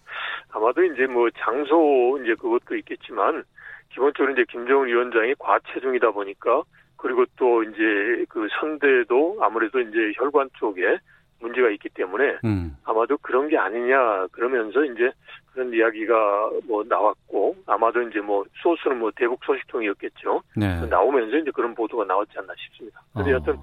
아마도 0.52 0.84
이제 0.84 1.06
뭐 1.06 1.30
장소 1.38 2.20
이제 2.24 2.34
그것도 2.34 2.76
있겠지만 2.78 3.44
기본적으로 3.90 4.34
이제 4.34 4.46
김정은 4.50 4.88
위원장이 4.88 5.36
과체중이다 5.38 6.10
보니까 6.10 6.64
그리고 6.98 7.24
또 7.36 7.62
이제 7.62 8.26
그 8.30 8.48
선대도 8.60 9.38
아무래도 9.42 9.80
이제 9.80 10.12
혈관 10.16 10.50
쪽에 10.58 10.98
문제가 11.40 11.70
있기 11.70 11.88
때문에 11.90 12.40
음. 12.46 12.76
아마도 12.84 13.16
그런 13.20 13.48
게 13.48 13.60
아니냐 13.60 14.26
그러면서 14.32 14.84
이제 14.86 15.12
그런 15.60 15.74
이야기가 15.74 16.52
뭐 16.66 16.86
나왔고 16.88 17.58
아마도 17.66 18.02
이제 18.04 18.22
뭐 18.22 18.46
소스는 18.64 18.98
뭐 18.98 19.12
대북 19.14 19.44
소식통이었겠죠. 19.44 20.42
네. 20.56 20.86
나오면서 20.86 21.36
이제 21.36 21.52
그런 21.54 21.76
보도가 21.76 22.06
나왔지 22.06 22.32
않나 22.38 22.54
싶습니다. 22.58 23.02
근데 23.14 23.32
어. 23.32 23.36
여튼 23.36 23.58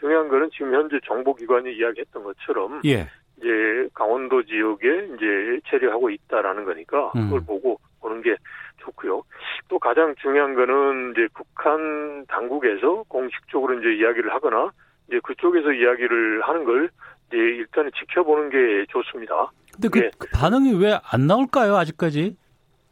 중요한 0.00 0.28
거는 0.28 0.48
지금 0.50 0.72
현재 0.74 0.98
정보기관이 1.06 1.76
이야기했던 1.76 2.24
것처럼 2.24 2.80
예. 2.86 3.06
이제 3.36 3.88
강원도 3.92 4.42
지역에 4.42 5.08
이제 5.14 5.60
체류하고 5.68 6.08
있다라는 6.08 6.64
거니까 6.64 7.12
음. 7.16 7.24
그걸 7.24 7.40
보고 7.44 7.78
보는 8.00 8.22
게 8.22 8.34
좋고요. 8.78 9.22
또 9.68 9.78
가장 9.78 10.14
중요한 10.22 10.54
거는 10.54 11.12
이제 11.12 11.28
북한 11.34 12.24
당국에서 12.28 13.04
공식적으로 13.08 13.78
이제 13.78 13.92
이야기를 13.94 14.32
하거나 14.32 14.70
이제 15.08 15.20
그쪽에서 15.22 15.72
이야기를 15.72 16.40
하는 16.42 16.64
걸 16.64 16.88
이제 17.32 17.38
일단은 17.38 17.90
지켜보는 17.98 18.50
게 18.50 18.84
좋습니다. 18.90 19.50
근데 19.72 19.88
그 19.88 19.98
네. 20.00 20.10
반응이 20.34 20.74
왜 20.74 20.92
안 21.10 21.26
나올까요, 21.26 21.76
아직까지? 21.76 22.36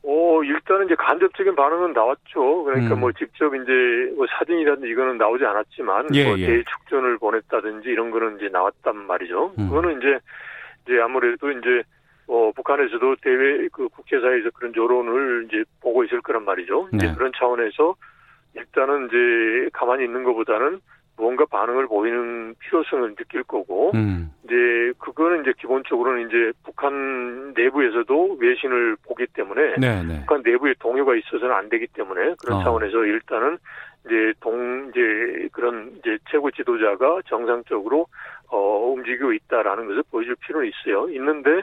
어, 0.03 0.43
일단은 0.43 0.87
이제 0.87 0.95
간접적인 0.95 1.55
반응은 1.55 1.93
나왔죠. 1.93 2.65
그러니까 2.65 2.95
음. 2.95 3.01
뭐 3.01 3.13
직접 3.13 3.55
이제 3.55 4.13
뭐 4.17 4.27
사진이라든지 4.39 4.89
이거는 4.91 5.19
나오지 5.19 5.45
않았지만 5.45 6.09
예, 6.15 6.25
뭐 6.25 6.39
예. 6.39 6.47
대축전을 6.47 7.19
보냈다든지 7.19 7.89
이런 7.89 8.11
거는 8.11 8.37
이제 8.39 8.49
나왔단 8.49 8.97
말이죠. 8.97 9.53
음. 9.59 9.69
그거는 9.69 9.99
이제 9.99 10.19
이제 10.87 10.99
아무래도 11.01 11.51
이제 11.51 11.83
어, 12.29 12.51
북한에서도 12.57 13.17
대외 13.23 13.69
그 13.73 13.89
국제사회에서 13.89 14.51
그런 14.55 14.73
여론을 14.75 15.49
이제 15.49 15.65
보고 15.83 16.03
있을 16.05 16.23
거란 16.23 16.45
말이죠. 16.47 16.89
네. 16.93 16.97
이제 17.05 17.15
그런 17.15 17.31
차원에서 17.37 17.95
일단은 18.55 19.09
이제 19.09 19.69
가만히 19.75 20.05
있는 20.05 20.25
것보다는 20.25 20.81
뭔가 21.21 21.45
반응을 21.45 21.87
보이는 21.87 22.55
필요성을 22.59 23.15
느낄 23.15 23.43
거고, 23.45 23.93
음. 23.95 24.33
이제 24.45 24.93
그거는 24.99 25.43
이제 25.43 25.53
기본적으로는 25.59 26.29
이제 26.29 26.53
북한 26.65 27.53
내부에서도 27.55 28.39
외신을 28.41 28.97
보기 29.07 29.27
때문에 29.35 29.77
네네. 29.77 30.03
네. 30.03 30.21
북한 30.21 30.43
내부에 30.45 30.75
동요가 30.79 31.15
있어서는 31.15 31.55
안 31.55 31.69
되기 31.69 31.87
때문에 31.89 32.35
그런 32.43 32.59
어. 32.59 32.63
차원에서 32.65 33.05
일단은 33.05 33.59
이제 34.07 34.33
동 34.41 34.91
이제 34.91 35.49
그런 35.53 35.93
이제 35.99 36.19
최고 36.31 36.51
지도자가 36.51 37.21
정상적으로 37.27 38.07
어 38.49 38.93
움직이고 38.93 39.33
있다라는 39.33 39.87
것을 39.87 40.03
보여줄 40.11 40.37
필요는 40.41 40.69
있어요. 40.69 41.09
있는데 41.11 41.61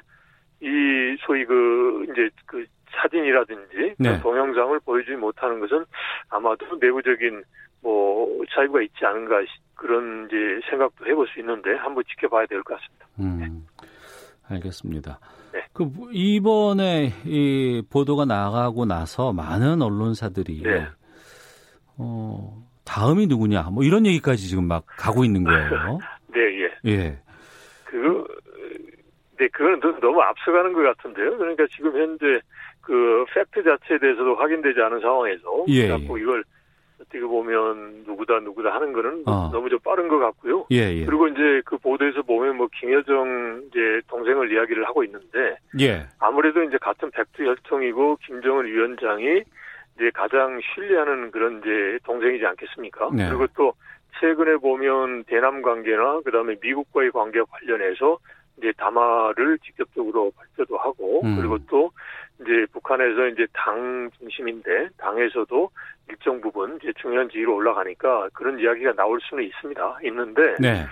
이 0.61 1.17
소위 1.21 1.45
그 1.45 2.05
이제 2.11 2.29
그 2.45 2.65
사진이라든지 2.91 3.95
네. 3.97 4.19
동영상을 4.21 4.79
보여주지 4.85 5.17
못하는 5.17 5.59
것은 5.59 5.85
아마도 6.29 6.65
내부적인 6.79 7.43
뭐 7.87 8.27
차이가 8.53 8.81
있지 8.81 9.05
않은가 9.05 9.35
그런 9.73 10.25
이제 10.27 10.35
생각도 10.69 11.05
해볼 11.05 11.25
수 11.29 11.39
있는데 11.39 11.73
한번 11.75 12.03
지켜봐야 12.09 12.45
될 12.47 12.61
것 12.63 12.77
같습니다. 12.77 13.07
음, 13.19 13.65
알겠습니다. 14.49 15.19
네. 15.53 15.63
그 15.71 15.89
이번에 16.11 17.13
이 17.23 17.81
보도가 17.89 18.25
나가고 18.25 18.83
나서 18.85 19.31
많은 19.31 19.81
언론사들이 19.81 20.63
네. 20.63 20.85
어 21.97 22.61
다음이 22.83 23.27
누구냐 23.27 23.69
뭐 23.71 23.83
이런 23.83 24.05
얘기까지 24.05 24.49
지금 24.49 24.67
막 24.67 24.83
가고 24.85 25.23
있는 25.23 25.45
거예요. 25.45 25.99
네, 26.35 26.41
예. 26.41 26.91
예. 26.91 27.19
그 27.85 28.25
네, 29.39 29.47
그거는 29.47 29.79
너무 30.01 30.19
앞서가는 30.21 30.73
것 30.73 30.81
같은데요. 30.81 31.37
그러니까 31.37 31.65
지금 31.73 31.95
현재 31.95 32.41
그 32.81 33.23
팩트 33.33 33.63
자체에 33.63 33.97
대해서도 33.99 34.35
확인되지 34.35 34.81
않은 34.81 34.99
상황에서 34.99 35.63
예, 35.69 35.87
자꾸 35.87 36.19
예. 36.19 36.23
이걸 36.23 36.43
어떻게 36.99 37.19
보면 37.19 38.03
누구다 38.05 38.39
누구다 38.39 38.73
하는 38.73 38.93
거는 38.93 39.23
어. 39.25 39.49
너무 39.51 39.69
좀 39.69 39.79
빠른 39.79 40.07
것 40.07 40.17
같고요. 40.19 40.65
예, 40.71 40.93
예. 40.93 41.05
그리고 41.05 41.27
이제 41.27 41.61
그 41.65 41.77
보도에서 41.77 42.23
보면 42.23 42.57
뭐 42.57 42.67
김여정 42.79 43.63
이제 43.67 44.01
동생을 44.07 44.51
이야기를 44.51 44.85
하고 44.85 45.03
있는데 45.03 45.57
예. 45.79 46.07
아무래도 46.19 46.63
이제 46.63 46.77
같은 46.79 47.11
백두 47.11 47.45
혈통이고 47.45 48.17
김정은 48.25 48.65
위원장이 48.65 49.43
이제 49.95 50.11
가장 50.13 50.59
신뢰하는 50.73 51.31
그런 51.31 51.59
이제 51.59 51.99
동생이지 52.03 52.45
않겠습니까? 52.45 53.09
네. 53.13 53.29
그리고 53.29 53.47
또 53.55 53.73
최근에 54.19 54.57
보면 54.57 55.23
대남 55.25 55.61
관계나 55.61 56.21
그다음에 56.21 56.55
미국과의 56.61 57.11
관계 57.11 57.41
관련해서 57.41 58.17
이제 58.57 58.71
담화를 58.77 59.59
직접적으로 59.59 60.31
발표도 60.31 60.77
하고 60.77 61.21
음. 61.23 61.37
그리고 61.37 61.57
또 61.69 61.91
이제 62.41 62.65
북한에서 62.71 63.27
이제 63.27 63.47
당 63.53 64.09
중심인데 64.17 64.89
당에서도 64.97 65.69
일정 66.09 66.39
부분 66.41 66.79
이제 66.81 66.93
중요한 67.01 67.29
지위로 67.29 67.55
올라가니까 67.55 68.29
그런 68.33 68.59
이야기가 68.59 68.93
나올 68.93 69.19
수는 69.21 69.43
있습니다. 69.43 69.99
있는데 70.03 70.55
네. 70.59 70.85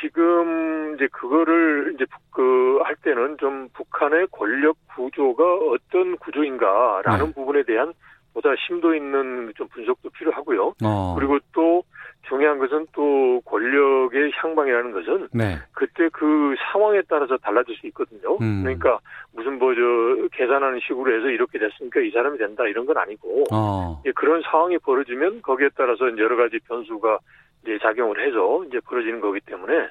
지금 0.00 0.94
이제 0.94 1.06
그거를 1.12 1.92
이제 1.94 2.04
그 2.30 2.64
할 2.84 2.94
때는 2.96 3.36
좀 3.38 3.68
북한의 3.72 4.28
권력 4.30 4.76
구조가 4.94 5.42
어떤 5.72 6.16
구조인가라는 6.18 7.26
네. 7.26 7.32
부분에 7.32 7.62
대한 7.64 7.92
보다 8.32 8.50
심도 8.66 8.94
있는 8.94 9.52
좀 9.56 9.68
분석도 9.68 10.10
필요하고요. 10.10 10.74
어. 10.84 11.14
그리고 11.16 11.38
또 11.52 11.82
중요한 12.28 12.58
것은 12.58 12.86
또 12.92 13.40
권력의 13.44 14.32
향방이라는 14.34 14.92
것은 14.92 15.28
네. 15.32 15.58
그때 15.72 16.08
그 16.12 16.54
상황에 16.72 17.02
따라서 17.08 17.36
달라질 17.36 17.76
수 17.76 17.86
있거든요. 17.88 18.36
음. 18.40 18.62
그러니까 18.62 18.98
무슨 19.32 19.58
뭐 19.58 19.74
저 19.74 20.28
계산하는 20.32 20.80
식으로 20.80 21.14
해서 21.16 21.28
이렇게 21.28 21.58
됐으니까 21.58 22.00
이 22.00 22.10
사람이 22.10 22.38
된다 22.38 22.66
이런 22.66 22.86
건 22.86 22.96
아니고 22.96 23.44
어. 23.52 24.02
그런 24.14 24.42
상황이 24.42 24.78
벌어지면 24.78 25.42
거기에 25.42 25.70
따라서 25.76 26.06
여러 26.18 26.36
가지 26.36 26.58
변수가 26.60 27.18
이제 27.62 27.78
작용을 27.82 28.24
해서 28.26 28.64
이제 28.68 28.80
벌어지는 28.80 29.20
거기 29.20 29.40
때문에 29.40 29.88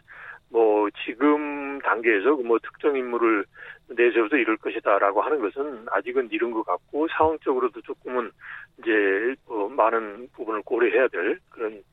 뭐 0.50 0.88
지금 1.06 1.80
단계에서 1.80 2.36
뭐 2.38 2.60
특정 2.60 2.96
인물을 2.96 3.46
내세워서 3.90 4.38
이럴 4.38 4.58
것이다라고 4.58 5.22
하는 5.22 5.40
것은 5.40 5.86
아직은 5.92 6.30
이른 6.32 6.52
것 6.52 6.64
같고 6.64 7.08
상황적으로도 7.10 7.82
조금은 7.82 8.32
이제 8.80 9.36
뭐 9.48 9.68
많은 9.70 10.30
부분을 10.34 10.62
고려해야 10.64 11.08
될 11.08 11.40
그런 11.50 11.84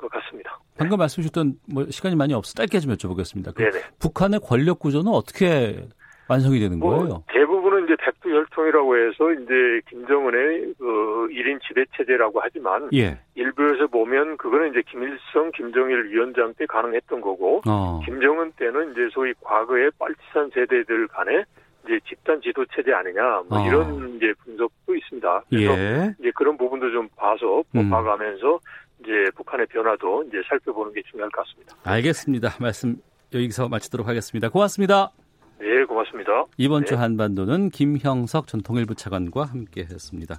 것 0.00 0.10
같습니다. 0.10 0.58
방금 0.76 0.98
말씀 0.98 1.22
주셨던 1.22 1.54
뭐 1.72 1.86
시간이 1.90 2.16
많이 2.16 2.34
없어 2.34 2.54
짧게 2.54 2.80
좀 2.80 2.92
여쭤보겠습니다. 2.94 3.54
그 3.54 3.70
북한의 3.98 4.40
권력 4.40 4.78
구조는 4.78 5.12
어떻게 5.12 5.86
완성이 6.30 6.60
되는 6.60 6.78
뭐 6.78 6.96
거예요? 6.96 7.24
대부분은 7.26 7.84
이제 7.84 7.96
백두혈통이라고 7.96 8.96
해서 8.96 9.32
이제 9.32 9.80
김정은의 9.88 10.74
그 10.78 11.28
1인 11.32 11.60
지대 11.66 11.84
체제라고 11.96 12.40
하지만 12.40 12.88
예. 12.94 13.18
일부에서 13.34 13.88
보면 13.88 14.36
그거는 14.36 14.70
이제 14.70 14.82
김일성, 14.88 15.50
김정일 15.52 16.08
위원장 16.10 16.54
때 16.54 16.66
가능했던 16.66 17.20
거고 17.20 17.62
어. 17.66 18.00
김정은 18.04 18.52
때는 18.52 18.92
이제 18.92 19.08
소위 19.12 19.34
과거의 19.40 19.90
빨치산 19.98 20.50
세대들 20.54 21.08
간에 21.08 21.44
이제 21.84 21.98
집단 22.08 22.40
지도 22.40 22.64
체제 22.66 22.92
아니냐 22.92 23.42
뭐 23.48 23.58
어. 23.58 23.66
이런 23.66 24.16
이제 24.16 24.32
분석도 24.44 24.94
있습니다. 24.94 25.42
그래서 25.50 25.78
예. 25.78 26.14
이제 26.20 26.30
그런 26.36 26.56
부분도 26.56 26.92
좀 26.92 27.08
봐서 27.16 27.64
음. 27.74 27.90
봐가면서 27.90 28.60
이제 29.00 29.30
북한의 29.36 29.66
변화도 29.66 30.24
이제 30.24 30.38
살펴보는 30.48 30.92
게 30.92 31.02
중요할 31.10 31.30
것 31.30 31.44
같습니다. 31.44 31.76
알겠습니다. 31.84 32.56
말씀 32.60 32.96
여기서 33.32 33.68
마치도록 33.68 34.08
하겠습니다. 34.08 34.48
고맙습니다. 34.48 35.12
네, 35.60 35.84
고맙습니다. 35.84 36.46
이번 36.56 36.82
네. 36.82 36.86
주 36.86 36.96
한반도는 36.96 37.68
김형석 37.68 38.46
전 38.46 38.62
통일부 38.62 38.94
차관과 38.94 39.44
함께 39.44 39.82
했습니다. 39.82 40.36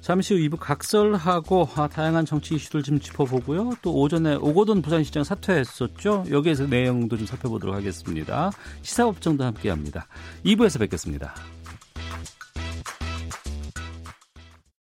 잠시 0.00 0.34
후 0.34 0.40
2부 0.40 0.56
각설하고 0.60 1.66
아, 1.76 1.88
다양한 1.88 2.24
정치 2.24 2.54
이슈들 2.54 2.82
좀 2.82 3.00
짚어보고요. 3.00 3.72
또 3.82 3.92
오전에 4.00 4.36
오거돈 4.36 4.82
부산시장 4.82 5.24
사퇴했었죠. 5.24 6.24
여기에서 6.30 6.66
내용도 6.66 7.16
좀 7.16 7.26
살펴보도록 7.26 7.74
하겠습니다. 7.74 8.50
시사법정도 8.82 9.42
함께 9.42 9.68
합니다. 9.68 10.06
2부에서 10.44 10.78
뵙겠습니다. 10.78 11.34